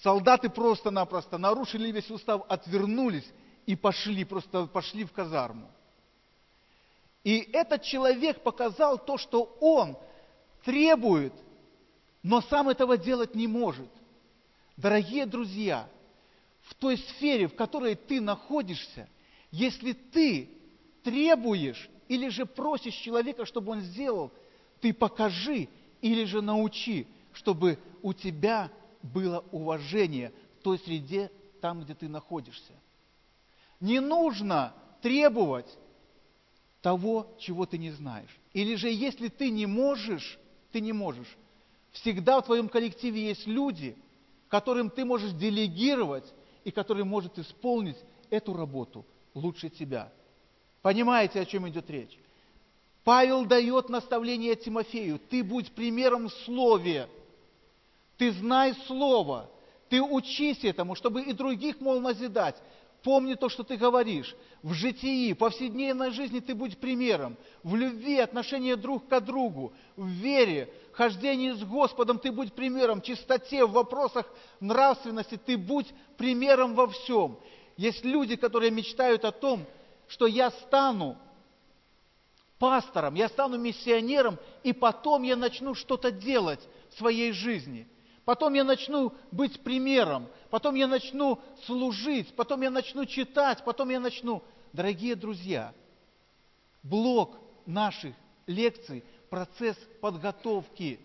Солдаты 0.03 0.51
просто-напросто 0.51 1.39
нарушили 1.39 1.91
весь 1.91 2.11
устав, 2.11 2.43
отвернулись 2.49 3.27
и 3.65 3.75
пошли, 3.75 4.25
просто 4.25 4.67
пошли 4.67 5.05
в 5.05 5.13
казарму. 5.13 5.71
И 7.25 7.39
этот 7.53 7.83
человек 7.83 8.43
показал 8.43 8.99
то, 8.99 9.17
что 9.19 9.57
он 9.61 9.97
требует, 10.65 11.33
но 12.23 12.41
сам 12.43 12.69
этого 12.69 12.99
делать 12.99 13.35
не 13.35 13.49
может. 13.49 13.91
Дорогие 14.77 15.27
друзья, 15.27 15.89
в 16.63 16.75
той 16.75 16.99
сфере, 16.99 17.49
в 17.49 17.57
которой 17.57 17.95
ты 17.95 18.21
находишься, 18.21 19.09
если 19.57 19.93
ты 19.93 20.51
требуешь 21.03 21.89
или 22.09 22.29
же 22.29 22.45
просишь 22.45 22.95
человека, 22.95 23.47
чтобы 23.47 23.73
он 23.73 23.81
сделал, 23.81 24.31
ты 24.83 24.93
покажи 24.93 25.69
или 26.03 26.25
же 26.25 26.43
научи, 26.43 27.07
чтобы 27.33 27.79
у 28.03 28.13
тебя 28.13 28.71
было 29.03 29.45
уважение 29.53 30.31
в 30.59 30.63
той 30.63 30.79
среде, 30.79 31.33
там, 31.63 31.81
где 31.81 31.95
ты 31.95 32.07
находишься. 32.07 32.75
Не 33.81 34.01
нужно 34.01 34.75
требовать 35.01 35.79
того, 36.83 37.35
чего 37.39 37.65
ты 37.65 37.79
не 37.79 37.93
знаешь. 37.93 38.39
Или 38.53 38.75
же, 38.75 38.91
если 38.91 39.29
ты 39.29 39.49
не 39.49 39.65
можешь, 39.65 40.39
ты 40.71 40.83
не 40.83 40.93
можешь, 40.93 41.35
всегда 41.93 42.43
в 42.43 42.45
твоем 42.45 42.69
коллективе 42.69 43.29
есть 43.29 43.47
люди, 43.47 43.97
которым 44.49 44.91
ты 44.91 45.07
можешь 45.07 45.33
делегировать 45.33 46.31
и 46.65 46.71
которые 46.71 47.05
могут 47.05 47.39
исполнить 47.39 47.97
эту 48.29 48.53
работу 48.53 49.07
лучше 49.37 49.69
тебя. 49.69 50.11
Понимаете, 50.83 51.41
о 51.41 51.45
чем 51.45 51.69
идет 51.69 51.89
речь? 51.91 52.19
Павел 53.05 53.45
дает 53.45 53.89
наставление 53.89 54.57
Тимофею. 54.57 55.21
Ты 55.31 55.45
будь 55.45 55.71
примером 55.73 56.29
в 56.29 56.33
слове. 56.45 57.09
Ты 58.17 58.33
знай 58.33 58.75
слово. 58.87 59.49
Ты 59.89 60.03
учись 60.03 60.65
этому, 60.65 60.97
чтобы 60.97 61.23
и 61.23 61.33
других 61.33 61.81
мол 61.81 62.01
назидать. 62.01 62.57
Помни 63.05 63.35
то, 63.35 63.49
что 63.49 63.63
ты 63.63 63.77
говоришь. 63.77 64.35
В 64.63 64.73
житии, 64.73 65.33
повседневной 65.35 66.11
жизни 66.11 66.41
ты 66.41 66.55
будь 66.55 66.79
примером. 66.79 67.37
В 67.63 67.77
любви, 67.77 68.19
отношении 68.19 68.75
друг 68.75 69.07
к 69.07 69.21
другу. 69.21 69.73
В 69.97 70.09
вере, 70.09 70.73
хождении 70.91 71.53
с 71.53 71.63
Господом 71.63 72.19
ты 72.19 72.33
будь 72.33 72.53
примером. 72.53 73.01
В 73.01 73.05
чистоте, 73.05 73.65
в 73.65 73.73
вопросах 73.73 74.27
нравственности 74.59 75.37
ты 75.37 75.57
будь 75.57 75.87
примером 76.17 76.75
во 76.75 76.89
всем. 76.89 77.39
Есть 77.77 78.05
люди, 78.05 78.37
которые 78.37 78.71
мечтают 78.71 79.25
о 79.25 79.33
том, 79.33 79.67
что 80.09 80.27
я 80.27 80.51
стану 80.51 81.17
пастором, 82.59 83.15
я 83.15 83.29
стану 83.29 83.59
миссионером, 83.59 84.39
и 84.63 84.73
потом 84.73 85.23
я 85.23 85.37
начну 85.37 85.75
что-то 85.75 86.11
делать 86.11 86.67
в 86.91 86.99
своей 86.99 87.33
жизни. 87.33 87.87
Потом 88.25 88.55
я 88.55 88.65
начну 88.65 89.13
быть 89.31 89.61
примером, 89.63 90.27
потом 90.51 90.75
я 90.75 90.87
начну 90.87 91.41
служить, 91.65 92.35
потом 92.35 92.63
я 92.63 92.71
начну 92.71 93.05
читать, 93.05 93.65
потом 93.65 93.91
я 93.91 94.01
начну... 94.01 94.43
Дорогие 94.73 95.15
друзья, 95.15 95.73
блок 96.83 97.39
наших 97.65 98.15
лекций– 98.47 99.05
процесс 99.31 99.77
подготовки. 100.01 101.01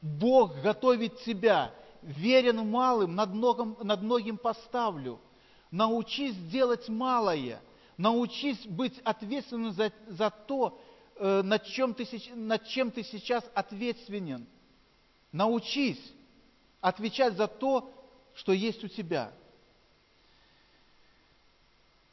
Бог 0.00 0.60
готовит 0.62 1.20
тебя. 1.22 1.72
Верен 2.02 2.68
малым, 2.68 3.14
над 3.14 3.34
многим, 3.34 3.76
над 3.82 4.02
многим 4.02 4.36
поставлю. 4.36 5.18
Научись 5.76 6.36
делать 6.50 6.88
малое– 6.88 7.60
Научись 7.96 8.66
быть 8.66 8.98
ответственным 9.04 9.72
за, 9.72 9.90
за 10.08 10.30
то, 10.30 10.78
э, 11.16 11.42
над, 11.42 11.64
чем 11.64 11.94
ты, 11.94 12.06
над 12.34 12.66
чем 12.66 12.90
ты 12.90 13.02
сейчас 13.02 13.42
ответственен. 13.54 14.46
Научись 15.32 16.00
отвечать 16.80 17.34
за 17.34 17.46
то, 17.46 17.90
что 18.34 18.52
есть 18.52 18.84
у 18.84 18.88
тебя. 18.88 19.32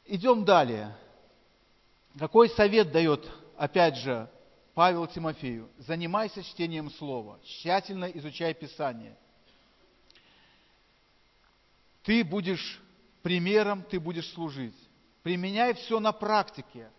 Идем 0.06 0.46
далее. 0.46 0.96
Какой 2.18 2.50
совет 2.50 2.92
дает, 2.92 3.30
опять 3.58 3.98
же, 3.98 4.30
Павел 4.74 5.06
Тимофею? 5.08 5.70
Занимайся 5.80 6.44
чтением 6.44 6.90
Слова, 6.92 7.40
тщательно 7.44 8.06
изучай 8.06 8.54
Писание. 8.54 9.18
Ты 12.04 12.24
будешь 12.24 12.82
примером, 13.24 13.82
ты 13.82 14.00
будешь 14.00 14.32
служить. 14.34 14.76
Применяй 15.24 15.74
все 15.74 16.00
на 16.00 16.12
практике. 16.12 16.92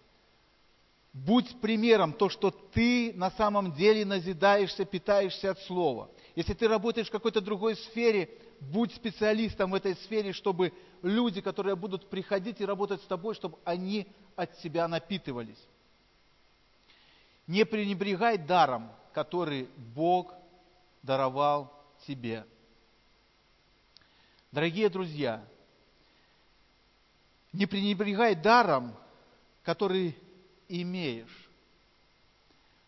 Будь 1.13 1.61
примером 1.61 2.13
то, 2.13 2.29
что 2.29 2.51
ты 2.51 3.13
на 3.15 3.31
самом 3.31 3.73
деле 3.73 4.05
назидаешься, 4.05 4.85
питаешься 4.85 5.53
от 5.53 5.61
слова. 5.61 6.11
Если 6.35 6.55
ты 6.55 6.67
работаешь 6.67 7.07
в 7.07 7.13
какой-то 7.13 7.41
другой 7.41 7.77
сфере, 7.77 8.29
будь 8.59 8.93
специалистом 8.93 9.71
в 9.71 9.75
этой 9.75 9.95
сфере, 9.95 10.33
чтобы 10.33 10.73
люди, 11.03 11.41
которые 11.41 11.77
будут 11.77 12.11
приходить 12.11 12.61
и 12.61 12.65
работать 12.65 13.01
с 13.03 13.07
тобой, 13.07 13.37
чтобы 13.37 13.59
они 13.65 14.09
от 14.35 14.59
тебя 14.59 14.89
напитывались. 14.89 15.63
Не 17.47 17.65
пренебрегай 17.65 18.39
даром, 18.39 18.91
который 19.13 19.69
Бог 19.95 20.35
даровал 21.03 21.73
тебе. 22.07 22.45
Дорогие 24.51 24.89
друзья, 24.89 25.45
не 27.55 27.67
пренебрегай 27.67 28.35
даром, 28.35 28.95
который 29.63 30.17
имеешь. 30.69 31.49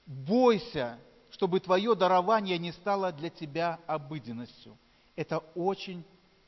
Бойся, 0.05 0.99
чтобы 1.31 1.61
твое 1.61 1.95
дарование 1.95 2.59
не 2.59 2.73
стало 2.73 3.13
для 3.13 3.31
тебя 3.31 3.79
обыденностью. 3.87 4.77
Это 5.15 5.39
очень 5.55 6.05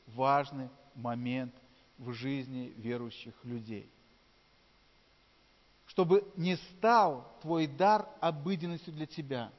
важный 0.08 0.68
момент 0.94 1.54
в 1.96 2.12
жизни 2.12 2.72
верующих 2.76 3.34
людей. 3.44 3.88
Чтобы 5.86 6.26
не 6.36 6.56
стал 6.56 7.26
твой 7.40 7.66
дар 7.66 8.08
обыденностью 8.20 8.92
для 8.92 9.06
тебя. 9.06 9.52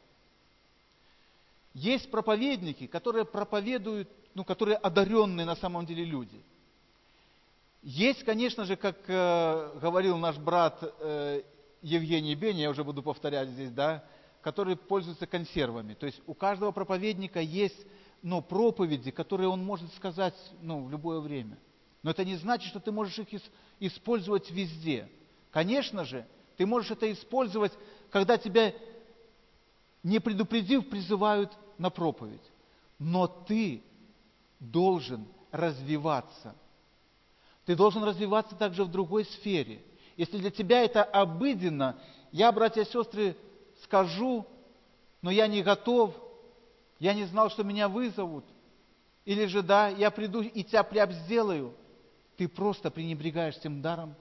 Есть 1.74 2.12
проповедники, 2.12 2.88
которые 2.88 3.26
проповедуют, 3.26 4.10
ну, 4.34 4.44
которые 4.44 4.78
одаренные 4.78 5.46
на 5.46 5.56
самом 5.56 5.86
деле 5.86 6.04
люди. 6.04 6.42
Есть, 7.82 8.24
конечно 8.24 8.66
же, 8.66 8.76
как 8.76 8.98
э, 9.08 9.80
говорил 9.80 10.18
наш 10.18 10.38
брат 10.38 10.78
э, 10.82 11.44
Евгений 11.82 12.36
Беня, 12.36 12.64
я 12.64 12.70
уже 12.70 12.84
буду 12.84 13.02
повторять 13.02 13.50
здесь, 13.50 13.72
да, 13.72 14.04
который 14.42 14.76
пользуется 14.76 15.26
консервами. 15.28 15.94
То 15.94 16.06
есть 16.06 16.22
у 16.28 16.34
каждого 16.34 16.72
проповедника 16.72 17.40
есть 17.40 17.86
ну, 18.22 18.42
проповеди, 18.42 19.12
которые 19.12 19.48
он 19.48 19.64
может 19.64 19.94
сказать 19.94 20.36
ну, 20.62 20.84
в 20.84 20.92
любое 20.92 21.20
время. 21.20 21.58
Но 22.04 22.12
это 22.12 22.26
не 22.26 22.36
значит, 22.36 22.70
что 22.70 22.80
ты 22.82 22.92
можешь 22.92 23.18
их 23.20 23.42
использовать 23.80 24.52
везде. 24.52 25.10
Конечно 25.52 26.04
же, 26.04 26.26
ты 26.58 26.66
можешь 26.66 26.92
это 26.92 27.10
использовать, 27.12 27.72
когда 28.10 28.38
тебя, 28.38 28.74
не 30.04 30.20
предупредив, 30.20 30.90
призывают 30.90 31.52
на 31.78 31.90
проповедь. 31.90 32.42
Но 32.98 33.28
ты 33.28 33.82
должен 34.60 35.26
развиваться. 35.52 36.56
Ты 37.70 37.76
должен 37.76 38.04
развиваться 38.04 38.56
также 38.56 38.84
в 38.84 38.90
другой 38.90 39.26
сфере. 39.26 39.84
Если 40.18 40.40
для 40.40 40.50
тебя 40.50 40.82
это 40.82 41.04
обыденно, 41.04 42.00
я, 42.32 42.52
братья 42.52 42.82
и 42.82 42.86
сестры, 42.86 43.38
скажу, 43.84 44.48
но 45.22 45.30
я 45.30 45.46
не 45.46 45.62
готов, 45.62 46.16
я 46.98 47.14
не 47.14 47.26
знал, 47.26 47.52
что 47.52 47.64
меня 47.64 47.88
вызовут, 47.88 48.44
или 49.24 49.46
же 49.46 49.62
да, 49.62 49.88
я 49.88 50.10
приду 50.10 50.42
и 50.42 50.64
тебя 50.64 50.82
прям 50.82 51.12
сделаю, 51.12 51.76
ты 52.38 52.48
просто 52.48 52.90
пренебрегаешь 52.90 53.60
тем 53.60 53.84
даром, 53.84 54.16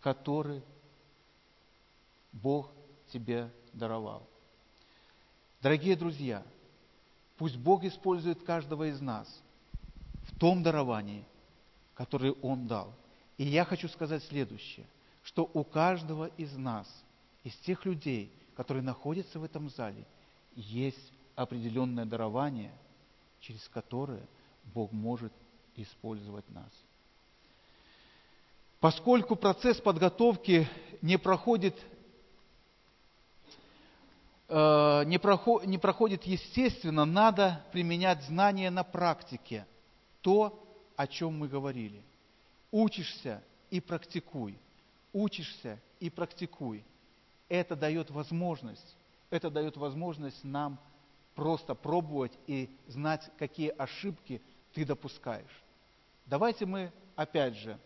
который 0.00 0.62
Бог 2.32 2.70
тебе 3.12 3.50
даровал. 3.74 4.26
Дорогие 5.60 5.94
друзья, 5.94 6.42
пусть 7.36 7.58
Бог 7.58 7.84
использует 7.84 8.42
каждого 8.44 8.88
из 8.88 8.98
нас 9.02 9.28
в 10.22 10.38
том 10.38 10.62
даровании, 10.62 11.26
которое 11.98 12.32
Он 12.40 12.66
дал. 12.66 12.94
И 13.36 13.44
я 13.44 13.66
хочу 13.66 13.88
сказать 13.88 14.24
следующее, 14.24 14.86
что 15.22 15.50
у 15.52 15.64
каждого 15.64 16.30
из 16.38 16.56
нас, 16.56 16.88
из 17.44 17.54
тех 17.56 17.84
людей, 17.84 18.32
которые 18.56 18.82
находятся 18.82 19.38
в 19.38 19.44
этом 19.44 19.68
зале, 19.68 20.06
есть 20.54 21.12
определенное 21.36 22.06
дарование, 22.06 22.72
через 23.40 23.68
которое 23.68 24.22
Бог 24.72 24.92
может 24.92 25.32
использовать 25.76 26.48
нас. 26.50 26.70
Поскольку 28.80 29.36
процесс 29.36 29.80
подготовки 29.80 30.66
не 31.02 31.18
проходит 31.18 31.74
Э, 34.48 35.02
не 35.04 35.18
проходит 35.78 36.24
естественно, 36.24 37.04
надо 37.04 37.62
применять 37.70 38.22
знания 38.24 38.70
на 38.70 38.82
практике. 38.82 39.66
То, 40.22 40.58
о 40.98 41.06
чем 41.06 41.38
мы 41.38 41.46
говорили. 41.46 42.02
Учишься 42.72 43.40
и 43.70 43.80
практикуй. 43.80 44.58
Учишься 45.12 45.78
и 46.00 46.10
практикуй. 46.10 46.84
Это 47.48 47.76
дает 47.76 48.10
возможность, 48.10 48.96
это 49.30 49.48
дает 49.48 49.76
возможность 49.76 50.42
нам 50.42 50.76
просто 51.36 51.76
пробовать 51.76 52.32
и 52.48 52.68
знать, 52.88 53.30
какие 53.38 53.68
ошибки 53.68 54.42
ты 54.74 54.84
допускаешь. 54.84 55.62
Давайте 56.26 56.66
мы, 56.66 56.92
опять 57.14 57.54
же, 57.54 57.78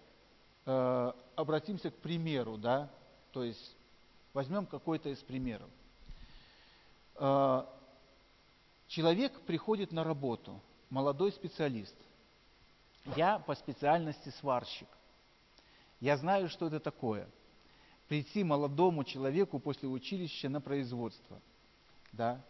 э, 0.64 1.12
обратимся 1.36 1.90
к 1.90 1.96
примеру, 1.98 2.56
да, 2.56 2.90
то 3.32 3.44
есть 3.44 3.76
возьмем 4.32 4.64
какой-то 4.64 5.10
из 5.10 5.18
примеров. 5.18 5.68
А, 7.16 7.68
человек 8.88 9.38
приходит 9.42 9.92
на 9.92 10.02
работу, 10.02 10.58
молодой 10.88 11.30
специалист. 11.30 11.94
Я 13.16 13.38
по 13.38 13.54
специальности 13.54 14.28
сварщик. 14.40 14.88
Я 16.00 16.16
знаю, 16.16 16.48
что 16.48 16.66
это 16.66 16.80
такое. 16.80 17.28
Прийти 18.08 18.44
молодому 18.44 19.04
человеку 19.04 19.58
после 19.58 19.88
училища 19.88 20.48
на 20.48 20.60
производство. 20.60 21.40
Да? 22.12 22.40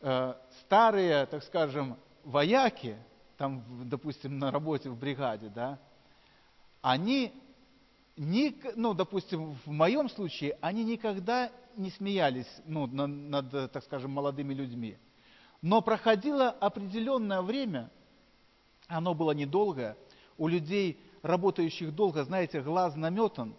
А, 0.00 0.40
старые, 0.60 1.26
так 1.26 1.42
скажем, 1.44 1.98
вояки, 2.24 2.96
там, 3.36 3.88
допустим, 3.88 4.38
на 4.38 4.50
работе 4.50 4.90
в 4.90 4.98
бригаде, 4.98 5.48
да, 5.48 5.78
они, 6.82 7.32
ну, 8.16 8.94
допустим, 8.94 9.54
в 9.64 9.68
моем 9.68 10.08
случае, 10.08 10.56
они 10.60 10.84
никогда 10.84 11.50
не 11.76 11.90
смеялись 11.90 12.48
ну, 12.64 12.86
над, 12.86 13.50
над, 13.52 13.72
так 13.72 13.84
скажем, 13.84 14.10
молодыми 14.10 14.54
людьми. 14.54 14.96
Но 15.62 15.80
проходило 15.82 16.50
определенное 16.50 17.42
время, 17.42 17.90
оно 18.88 19.14
было 19.14 19.32
недолгое, 19.32 19.96
у 20.36 20.48
людей, 20.48 20.98
работающих 21.22 21.94
долго, 21.94 22.24
знаете, 22.24 22.60
глаз 22.60 22.96
наметан, 22.96 23.54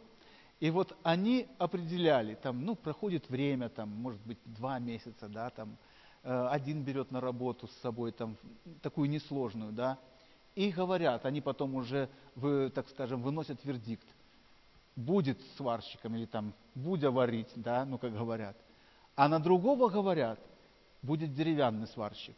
и 0.59 0.69
вот 0.69 0.97
они 1.03 1.47
определяли, 1.57 2.35
там, 2.35 2.65
ну, 2.65 2.75
проходит 2.75 3.29
время, 3.29 3.69
там, 3.69 3.89
может 3.89 4.21
быть, 4.21 4.39
два 4.45 4.79
месяца, 4.79 5.29
да, 5.29 5.49
там, 5.49 5.77
э, 6.23 6.47
один 6.51 6.83
берет 6.83 7.11
на 7.11 7.21
работу 7.21 7.67
с 7.67 7.81
собой, 7.81 8.11
там, 8.11 8.35
такую 8.81 9.09
несложную, 9.09 9.71
да, 9.71 9.97
и 10.55 10.71
говорят, 10.71 11.25
они 11.25 11.39
потом 11.39 11.75
уже, 11.75 12.09
вы, 12.35 12.69
так 12.69 12.89
скажем, 12.89 13.21
выносят 13.21 13.63
вердикт 13.63 14.07
будет 14.99 15.39
сварщиком 15.55 16.15
или 16.15 16.25
там 16.25 16.53
будя 16.75 17.09
варить, 17.11 17.51
да, 17.55 17.85
ну 17.85 17.97
как 17.97 18.13
говорят. 18.13 18.57
А 19.15 19.27
на 19.27 19.39
другого 19.39 19.89
говорят, 19.89 20.39
будет 21.01 21.33
деревянный 21.33 21.87
сварщик. 21.87 22.35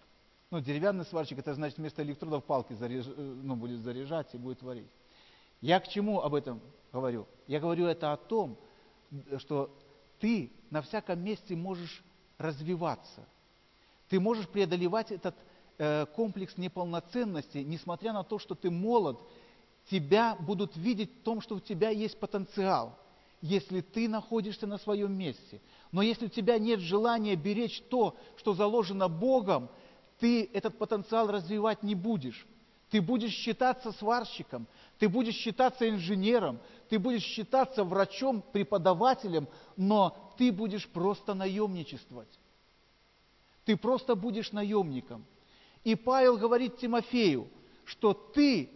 Ну, 0.52 0.60
деревянный 0.60 1.06
сварщик, 1.06 1.40
это 1.40 1.54
значит 1.54 1.78
вместо 1.78 2.04
электродов 2.04 2.44
палки 2.44 2.74
заряж, 2.74 3.06
э, 3.08 3.12
ну, 3.16 3.56
будет 3.56 3.80
заряжать 3.80 4.36
и 4.36 4.38
будет 4.38 4.62
варить. 4.62 4.90
Я 5.62 5.80
к 5.80 5.88
чему 5.88 6.20
об 6.20 6.36
этом 6.36 6.60
говорю? 6.92 7.26
Я 7.48 7.62
говорю 7.62 7.86
это 7.86 8.12
о 8.12 8.18
том, 8.18 8.58
что 9.38 9.74
ты 10.20 10.52
на 10.70 10.82
всяком 10.82 11.24
месте 11.24 11.56
можешь 11.56 12.04
развиваться. 12.38 13.26
Ты 14.10 14.20
можешь 14.20 14.50
преодолевать 14.50 15.12
этот 15.12 15.36
э, 15.78 16.06
комплекс 16.18 16.58
неполноценности, 16.58 17.60
несмотря 17.60 18.12
на 18.12 18.24
то, 18.24 18.38
что 18.38 18.54
ты 18.54 18.70
молод 18.70 19.22
тебя 19.90 20.36
будут 20.36 20.76
видеть 20.76 21.14
в 21.14 21.24
том, 21.24 21.40
что 21.40 21.56
у 21.56 21.60
тебя 21.62 21.92
есть 21.92 22.20
потенциал, 22.20 23.00
если 23.42 23.80
ты 23.80 24.10
находишься 24.10 24.68
на 24.68 24.78
своем 24.78 25.14
месте. 25.14 25.62
Но 25.94 26.02
если 26.02 26.26
у 26.26 26.30
тебя 26.30 26.60
нет 26.60 26.82
желания 26.82 27.38
беречь 27.38 27.82
то, 27.90 28.18
что 28.36 28.54
заложено 28.54 29.08
Богом, 29.08 29.70
ты 30.22 30.50
этот 30.54 30.78
потенциал 30.78 31.30
развивать 31.30 31.82
не 31.82 31.96
будешь. 31.96 32.46
Ты 32.92 33.02
будешь 33.02 33.32
считаться 33.32 33.92
сварщиком, 33.94 34.68
ты 35.00 35.10
будешь 35.10 35.34
считаться 35.34 35.90
инженером, 35.90 36.60
ты 36.90 37.00
будешь 37.00 37.24
считаться 37.24 37.84
врачом, 37.84 38.44
преподавателем, 38.52 39.48
но 39.78 40.34
ты 40.38 40.52
будешь 40.52 40.88
просто 40.88 41.34
наемничествовать. 41.34 42.40
Ты 43.66 43.78
просто 43.78 44.16
будешь 44.16 44.52
наемником. 44.52 45.26
И 45.84 45.96
Павел 45.96 46.38
говорит 46.38 46.78
Тимофею, 46.78 47.50
что 47.86 48.14
ты 48.14 48.70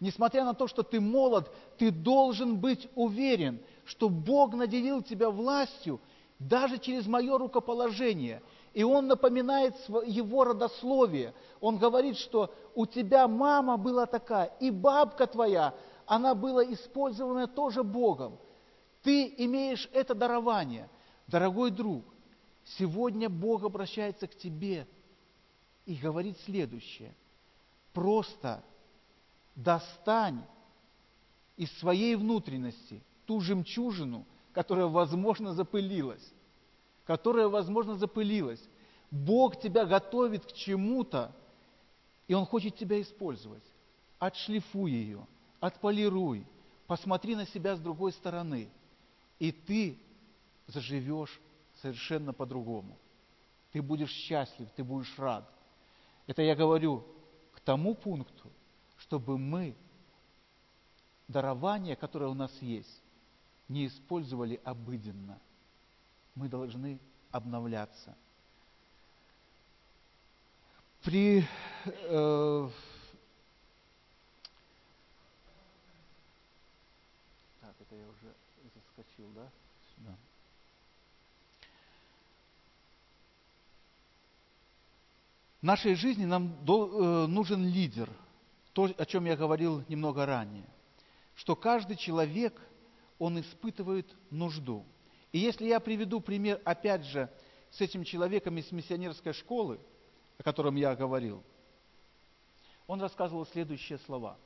Несмотря 0.00 0.44
на 0.44 0.54
то, 0.54 0.68
что 0.68 0.84
ты 0.84 1.00
молод, 1.00 1.50
ты 1.76 1.90
должен 1.90 2.58
быть 2.58 2.88
уверен, 2.94 3.58
что 3.84 4.08
Бог 4.08 4.54
наделил 4.54 5.02
тебя 5.02 5.28
властью 5.28 6.00
даже 6.38 6.78
через 6.78 7.06
мое 7.06 7.36
рукоположение. 7.36 8.40
И 8.78 8.84
он 8.84 9.08
напоминает 9.08 9.74
его 10.06 10.44
родословие. 10.44 11.34
Он 11.60 11.78
говорит, 11.78 12.16
что 12.16 12.54
у 12.76 12.86
тебя 12.86 13.26
мама 13.26 13.76
была 13.76 14.06
такая, 14.06 14.52
и 14.60 14.70
бабка 14.70 15.26
твоя, 15.26 15.74
она 16.06 16.32
была 16.32 16.62
использована 16.62 17.48
тоже 17.48 17.82
Богом. 17.82 18.38
Ты 19.02 19.34
имеешь 19.38 19.90
это 19.92 20.14
дарование. 20.14 20.88
Дорогой 21.26 21.72
друг, 21.72 22.04
сегодня 22.78 23.28
Бог 23.28 23.64
обращается 23.64 24.28
к 24.28 24.36
тебе 24.36 24.86
и 25.84 25.96
говорит 25.96 26.38
следующее. 26.44 27.16
Просто 27.92 28.62
достань 29.56 30.44
из 31.56 31.76
своей 31.80 32.14
внутренности 32.14 33.02
ту 33.26 33.40
жемчужину, 33.40 34.24
которая, 34.52 34.86
возможно, 34.86 35.52
запылилась. 35.52 36.32
Которая, 37.08 37.48
возможно, 37.48 37.94
запылилась. 37.94 38.62
Бог 39.10 39.58
тебя 39.58 39.86
готовит 39.86 40.44
к 40.44 40.52
чему-то, 40.52 41.34
и 42.26 42.34
Он 42.34 42.44
хочет 42.44 42.76
тебя 42.76 43.00
использовать. 43.00 43.64
Отшлифуй 44.18 44.90
ее, 44.90 45.26
отполируй, 45.58 46.46
посмотри 46.86 47.34
на 47.34 47.46
себя 47.46 47.76
с 47.76 47.80
другой 47.80 48.12
стороны, 48.12 48.68
и 49.38 49.52
ты 49.52 49.98
заживешь 50.66 51.40
совершенно 51.80 52.34
по-другому. 52.34 52.98
Ты 53.72 53.80
будешь 53.80 54.10
счастлив, 54.10 54.68
ты 54.76 54.84
будешь 54.84 55.18
рад. 55.18 55.50
Это 56.26 56.42
я 56.42 56.54
говорю 56.54 57.06
к 57.54 57.60
тому 57.60 57.94
пункту, 57.94 58.52
чтобы 58.98 59.38
мы 59.38 59.74
дарование, 61.26 61.96
которое 61.96 62.26
у 62.26 62.34
нас 62.34 62.52
есть, 62.60 63.00
не 63.66 63.86
использовали 63.86 64.60
обыденно. 64.62 65.40
Мы 66.38 66.48
должны 66.48 67.00
обновляться. 67.32 68.16
при 71.02 71.44
э, 71.84 72.68
так 77.60 77.74
это 77.80 77.96
я 77.96 78.06
уже 78.06 78.34
заскочил, 78.72 79.28
да? 79.34 79.50
Сюда. 79.96 80.16
В 85.60 85.64
нашей 85.64 85.94
жизни 85.96 86.24
нам 86.24 86.56
э, 86.68 87.26
нужен 87.26 87.66
лидер, 87.66 88.08
то, 88.74 88.84
о 88.84 89.06
чем 89.06 89.24
я 89.24 89.36
говорил 89.36 89.82
немного 89.88 90.24
ранее, 90.24 90.68
что 91.34 91.56
каждый 91.56 91.96
человек, 91.96 92.60
он 93.18 93.40
испытывает 93.40 94.06
нужду. 94.30 94.84
И 95.38 95.40
если 95.40 95.68
я 95.68 95.78
приведу 95.78 96.18
пример, 96.18 96.60
опять 96.64 97.04
же, 97.04 97.30
с 97.70 97.80
этим 97.80 98.02
человеком 98.02 98.58
из 98.58 98.72
миссионерской 98.72 99.32
школы, 99.32 99.78
о 100.36 100.42
котором 100.42 100.74
я 100.74 100.96
говорил, 100.96 101.44
он 102.88 103.00
рассказывал 103.00 103.46
следующие 103.46 103.98
слова. 103.98 104.36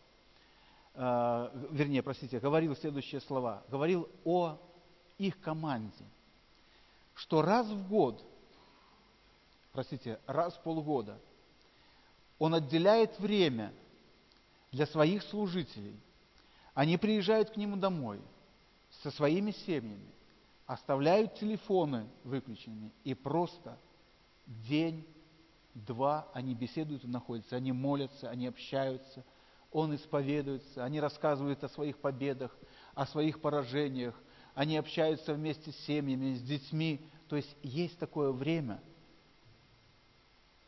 Э, 0.92 1.48
вернее, 1.70 2.02
простите, 2.02 2.38
говорил 2.40 2.76
следующие 2.76 3.22
слова. 3.22 3.64
Говорил 3.70 4.07
о 4.24 4.59
их 5.16 5.40
команде, 5.40 6.05
что 7.14 7.40
раз 7.40 7.66
в 7.68 7.88
год, 7.88 8.22
простите, 9.72 10.20
раз 10.26 10.55
в 10.59 10.61
полгода 10.61 11.18
он 12.38 12.55
отделяет 12.55 13.18
время 13.18 13.72
для 14.70 14.85
своих 14.85 15.22
служителей. 15.22 15.98
Они 16.74 16.98
приезжают 16.98 17.48
к 17.48 17.57
нему 17.57 17.76
домой 17.76 18.20
со 19.02 19.11
своими 19.11 19.52
семьями, 19.52 20.12
оставляют 20.66 21.35
телефоны 21.35 22.07
выключенными 22.25 22.92
и 23.05 23.14
просто 23.14 23.79
день, 24.46 25.07
два 25.75 26.29
они 26.33 26.55
беседуют 26.55 27.05
и 27.05 27.09
находятся, 27.09 27.57
они 27.57 27.72
молятся, 27.72 28.31
они 28.31 28.46
общаются, 28.46 29.25
он 29.70 29.94
исповедуется, 29.94 30.85
они 30.85 31.01
рассказывают 31.01 31.64
о 31.64 31.68
своих 31.68 31.98
победах, 31.98 32.57
о 32.94 33.07
своих 33.07 33.40
поражениях, 33.40 34.14
они 34.55 34.77
общаются 34.77 35.33
вместе 35.33 35.72
с 35.72 35.77
семьями, 35.87 36.35
с 36.35 36.42
детьми. 36.42 37.01
То 37.29 37.37
есть 37.37 37.57
есть 37.62 37.98
такое 37.98 38.33
время, 38.33 38.83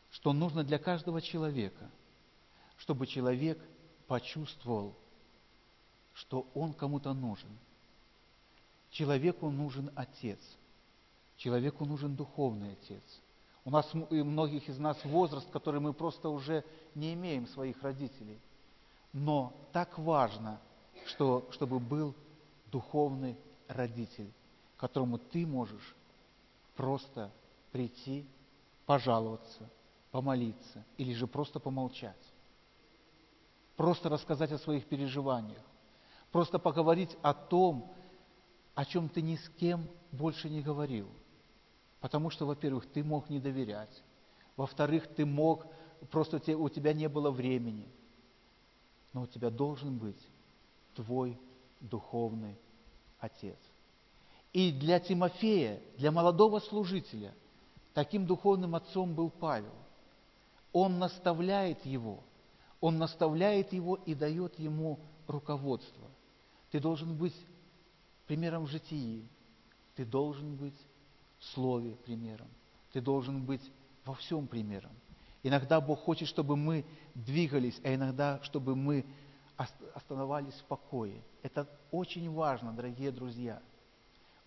что 0.09 0.33
нужно 0.33 0.63
для 0.63 0.79
каждого 0.79 1.21
человека, 1.21 1.91
чтобы 2.77 3.05
человек 3.05 3.59
почувствовал, 4.07 4.95
что 6.13 6.47
он 6.55 6.73
кому-то 6.73 7.13
нужен. 7.13 7.49
Человеку 8.95 9.49
нужен 9.49 9.91
отец, 9.93 10.39
человеку 11.35 11.83
нужен 11.83 12.15
духовный 12.15 12.71
отец. 12.71 13.03
У 13.65 13.69
нас 13.69 13.93
и 14.09 14.23
многих 14.23 14.69
из 14.69 14.79
нас 14.79 15.03
возраст, 15.03 15.51
который 15.51 15.81
мы 15.81 15.91
просто 15.91 16.29
уже 16.29 16.63
не 16.93 17.13
имеем 17.13 17.45
своих 17.45 17.83
родителей. 17.83 18.39
Но 19.11 19.51
так 19.73 19.99
важно, 19.99 20.61
что, 21.07 21.45
чтобы 21.51 21.81
был 21.81 22.15
духовный 22.71 23.37
родитель, 23.67 24.31
которому 24.77 25.17
ты 25.17 25.45
можешь 25.45 25.93
просто 26.77 27.33
прийти, 27.73 28.25
пожаловаться, 28.85 29.69
помолиться 30.09 30.85
или 30.95 31.13
же 31.13 31.27
просто 31.27 31.59
помолчать. 31.59 32.33
Просто 33.75 34.07
рассказать 34.07 34.53
о 34.53 34.57
своих 34.57 34.85
переживаниях. 34.85 35.63
Просто 36.31 36.59
поговорить 36.59 37.17
о 37.21 37.33
том, 37.33 37.93
о 38.75 38.85
чем 38.85 39.09
ты 39.09 39.21
ни 39.21 39.37
с 39.37 39.49
кем 39.57 39.87
больше 40.11 40.49
не 40.49 40.61
говорил. 40.61 41.07
Потому 42.01 42.29
что, 42.29 42.45
во-первых, 42.45 42.85
ты 42.91 43.03
мог 43.03 43.29
не 43.29 43.39
доверять. 43.39 44.03
Во-вторых, 44.57 45.07
ты 45.15 45.25
мог, 45.25 45.65
просто 46.11 46.37
у 46.55 46.69
тебя 46.69 46.93
не 46.93 47.09
было 47.09 47.31
времени. 47.31 47.87
Но 49.13 49.23
у 49.23 49.27
тебя 49.27 49.49
должен 49.49 49.97
быть 49.97 50.21
твой 50.93 51.39
духовный 51.79 52.57
отец. 53.19 53.57
И 54.51 54.71
для 54.71 54.99
Тимофея, 54.99 55.81
для 55.97 56.11
молодого 56.11 56.59
служителя, 56.59 57.33
таким 57.93 58.25
духовным 58.25 58.75
отцом 58.75 59.15
был 59.15 59.29
Павел. 59.29 59.73
Он 60.73 60.99
наставляет 60.99 61.85
его, 61.85 62.19
он 62.81 62.97
наставляет 62.97 63.71
его 63.71 63.95
и 63.95 64.13
дает 64.13 64.59
ему 64.59 64.99
руководство. 65.27 66.09
Ты 66.71 66.79
должен 66.81 67.15
быть 67.15 67.35
примером 68.27 68.65
в 68.65 68.69
житии, 68.69 69.27
ты 69.95 70.05
должен 70.05 70.55
быть 70.55 70.75
в 71.39 71.45
слове 71.45 71.91
примером, 72.05 72.47
ты 72.91 73.01
должен 73.01 73.43
быть 73.43 73.61
во 74.05 74.15
всем 74.15 74.47
примером. 74.47 74.91
Иногда 75.43 75.79
Бог 75.79 75.99
хочет, 76.01 76.27
чтобы 76.27 76.55
мы 76.55 76.85
двигались, 77.13 77.79
а 77.83 77.93
иногда, 77.93 78.39
чтобы 78.43 78.75
мы 78.75 79.05
оставались 79.93 80.55
в 80.55 80.63
покое. 80.65 81.21
Это 81.43 81.67
очень 81.91 82.31
важно, 82.31 82.73
дорогие 82.73 83.11
друзья. 83.11 83.61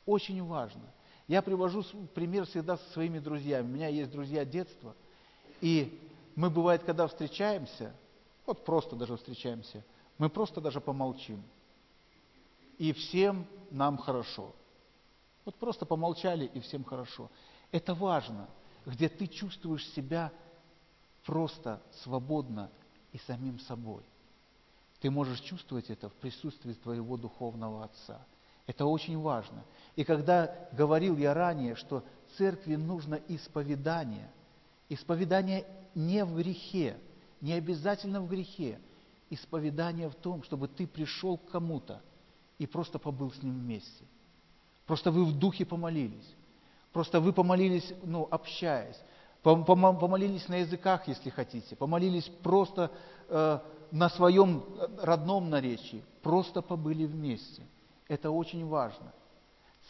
Очень 0.05 0.43
важно. 0.45 0.83
Я 1.29 1.43
привожу 1.43 1.85
пример 2.15 2.47
всегда 2.47 2.79
со 2.79 2.91
своими 2.91 3.19
друзьями. 3.19 3.67
У 3.67 3.75
меня 3.75 3.89
есть 3.89 4.11
друзья 4.11 4.45
детства. 4.45 4.95
И 5.61 6.01
мы, 6.35 6.51
бывает, 6.51 6.83
когда 6.85 7.07
встречаемся, 7.07 7.95
вот 8.47 8.65
просто 8.65 8.97
даже 8.97 9.17
встречаемся, 9.17 9.85
мы 10.17 10.29
просто 10.29 10.61
даже 10.61 10.81
помолчим. 10.81 11.43
И 12.79 12.93
всем 12.93 13.47
нам 13.71 13.99
хорошо. 13.99 14.55
Вот 15.45 15.55
просто 15.57 15.87
помолчали, 15.87 16.47
и 16.47 16.61
всем 16.61 16.85
хорошо. 16.85 17.31
Это 17.71 17.95
важно, 17.95 18.49
где 18.87 19.09
ты 19.09 19.27
чувствуешь 19.27 19.87
себя 19.91 20.33
просто 21.25 21.81
свободно 22.03 22.71
и 23.13 23.19
самим 23.19 23.59
собой. 23.61 24.03
Ты 25.01 25.11
можешь 25.11 25.41
чувствовать 25.41 25.91
это 25.91 26.09
в 26.09 26.15
присутствии 26.15 26.73
твоего 26.73 27.17
духовного 27.17 27.85
отца. 27.85 28.21
Это 28.67 28.85
очень 28.85 29.19
важно. 29.19 29.65
И 29.97 30.05
когда 30.05 30.69
говорил 30.73 31.17
я 31.17 31.33
ранее, 31.33 31.77
что 31.77 32.05
церкви 32.37 32.75
нужно 32.75 33.15
исповедание, 33.29 34.31
исповедание 34.89 35.65
не 35.95 36.25
в 36.25 36.37
грехе, 36.37 36.99
не 37.41 37.55
обязательно 37.55 38.21
в 38.21 38.29
грехе, 38.29 38.79
исповедание 39.31 40.09
в 40.09 40.15
том, 40.15 40.43
чтобы 40.43 40.69
ты 40.69 40.87
пришел 40.87 41.39
к 41.39 41.51
кому-то 41.51 42.03
и 42.59 42.67
просто 42.67 42.99
побыл 42.99 43.31
с 43.33 43.43
ним 43.43 43.59
вместе. 43.59 44.05
Просто 44.87 45.11
вы 45.11 45.25
в 45.25 45.39
духе 45.39 45.65
помолились. 45.65 46.35
Просто 46.93 47.21
вы 47.21 47.33
помолились, 47.33 47.93
ну, 48.03 48.27
общаясь. 48.31 48.99
Помолились 49.43 50.49
на 50.49 50.57
языках, 50.57 51.07
если 51.07 51.31
хотите. 51.31 51.77
Помолились 51.77 52.29
просто 52.43 52.91
э, 53.29 53.59
на 53.93 54.09
своем 54.09 54.65
родном 55.01 55.49
наречии, 55.51 56.05
просто 56.23 56.61
побыли 56.61 57.07
вместе. 57.07 57.63
Это 58.09 58.31
очень 58.31 58.67
важно. 58.67 59.13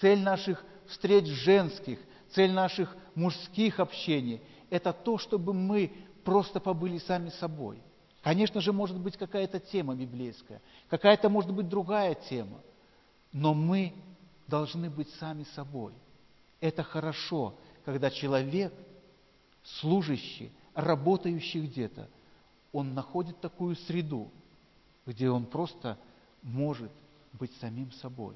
Цель 0.00 0.20
наших 0.20 0.64
встреч 0.87 1.26
женских, 1.26 1.98
цель 2.31 2.52
наших 2.52 2.96
мужских 3.14 3.81
общений– 3.81 4.42
это 4.70 4.92
то, 4.92 5.18
чтобы 5.18 5.54
мы 5.54 5.92
просто 6.24 6.61
побыли 6.61 6.98
сами 6.98 7.31
собой. 7.31 7.81
Конечно 8.22 8.61
же, 8.61 8.72
может 8.72 8.98
быть 8.98 9.16
какая-то 9.16 9.61
тема 9.61 9.94
библейская, 9.94 10.61
какая-то 10.88 11.28
может 11.28 11.52
быть 11.52 11.68
другая 11.68 12.14
тема, 12.14 12.61
но 13.33 13.54
мы 13.54 13.92
должны 14.46 14.90
быть 14.90 15.09
сами 15.14 15.44
собой. 15.54 15.92
Это 16.61 16.83
хорошо, 16.83 17.54
когда 17.85 18.11
человек, 18.11 18.72
служащий, 19.62 20.50
работающий 20.74 21.61
где-то, 21.66 22.09
он 22.72 22.94
находит 22.94 23.40
такую 23.40 23.76
среду, 23.76 24.31
где 25.07 25.31
он 25.31 25.46
просто 25.46 25.98
может 26.42 26.90
быть 27.33 27.54
самим 27.61 27.92
собой. 27.92 28.35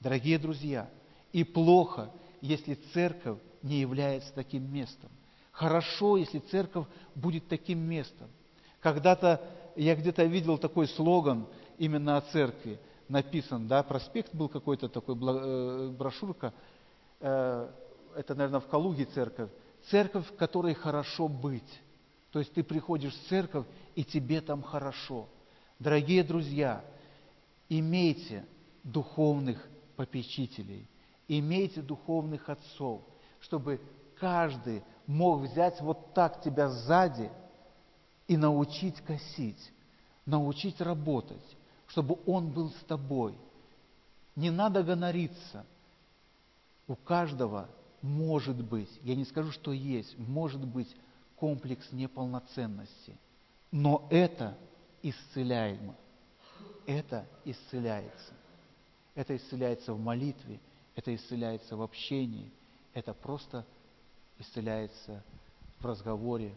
Дорогие 0.00 0.38
друзья, 0.38 0.88
и 1.32 1.42
плохо, 1.42 2.10
если 2.40 2.74
церковь 2.94 3.38
не 3.62 3.80
является 3.80 4.32
таким 4.32 4.72
местом. 4.72 5.10
Хорошо, 5.50 6.16
если 6.16 6.38
церковь 6.38 6.86
будет 7.14 7.48
таким 7.48 7.78
местом. 7.78 8.28
Когда-то 8.86 9.40
я 9.74 9.96
где-то 9.96 10.22
видел 10.22 10.58
такой 10.58 10.86
слоган 10.86 11.48
именно 11.76 12.18
о 12.18 12.20
церкви, 12.20 12.78
написан, 13.08 13.66
да, 13.66 13.82
проспект 13.82 14.32
был 14.32 14.48
какой-то 14.48 14.88
такой, 14.88 15.16
э, 15.16 15.88
брошюрка, 15.88 16.54
э, 17.18 17.68
это, 18.14 18.34
наверное, 18.36 18.60
в 18.60 18.68
Калуге 18.68 19.06
церковь, 19.06 19.50
церковь, 19.90 20.24
в 20.28 20.36
которой 20.36 20.74
хорошо 20.74 21.26
быть. 21.26 21.80
То 22.30 22.38
есть 22.38 22.52
ты 22.52 22.62
приходишь 22.62 23.12
в 23.12 23.28
церковь, 23.28 23.66
и 23.96 24.04
тебе 24.04 24.40
там 24.40 24.62
хорошо. 24.62 25.26
Дорогие 25.80 26.22
друзья, 26.22 26.84
имейте 27.68 28.46
духовных 28.84 29.66
попечителей, 29.96 30.86
имейте 31.26 31.82
духовных 31.82 32.48
отцов, 32.48 33.00
чтобы 33.40 33.80
каждый 34.20 34.84
мог 35.08 35.40
взять 35.40 35.80
вот 35.80 36.14
так 36.14 36.40
тебя 36.40 36.68
сзади 36.68 37.32
и 38.28 38.36
научить 38.36 39.00
косить, 39.00 39.72
научить 40.24 40.80
работать, 40.80 41.56
чтобы 41.86 42.18
он 42.26 42.50
был 42.50 42.70
с 42.70 42.84
тобой. 42.84 43.34
Не 44.34 44.50
надо 44.50 44.82
гонориться. 44.82 45.64
У 46.88 46.94
каждого 46.94 47.68
может 48.02 48.62
быть, 48.62 48.90
я 49.02 49.14
не 49.14 49.24
скажу, 49.24 49.50
что 49.50 49.72
есть, 49.72 50.16
может 50.18 50.64
быть 50.64 50.94
комплекс 51.36 51.90
неполноценности. 51.92 53.18
Но 53.70 54.06
это 54.10 54.56
исцеляемо. 55.02 55.94
Это 56.86 57.26
исцеляется. 57.44 58.32
Это 59.14 59.36
исцеляется 59.36 59.92
в 59.92 59.98
молитве, 59.98 60.60
это 60.94 61.14
исцеляется 61.14 61.76
в 61.76 61.82
общении, 61.82 62.52
это 62.92 63.14
просто 63.14 63.64
исцеляется 64.38 65.24
в 65.80 65.86
разговоре 65.86 66.54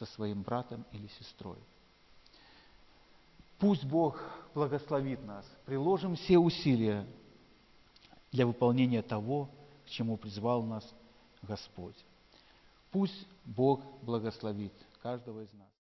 со 0.00 0.06
своим 0.06 0.40
братом 0.40 0.86
или 0.92 1.06
сестрой. 1.08 1.58
Пусть 3.58 3.84
Бог 3.84 4.18
благословит 4.54 5.22
нас. 5.26 5.44
Приложим 5.66 6.16
все 6.16 6.38
усилия 6.38 7.06
для 8.32 8.46
выполнения 8.46 9.02
того, 9.02 9.50
к 9.84 9.90
чему 9.90 10.16
призвал 10.16 10.62
нас 10.62 10.90
Господь. 11.42 11.96
Пусть 12.90 13.26
Бог 13.44 13.82
благословит 14.00 14.72
каждого 15.02 15.42
из 15.42 15.52
нас. 15.52 15.70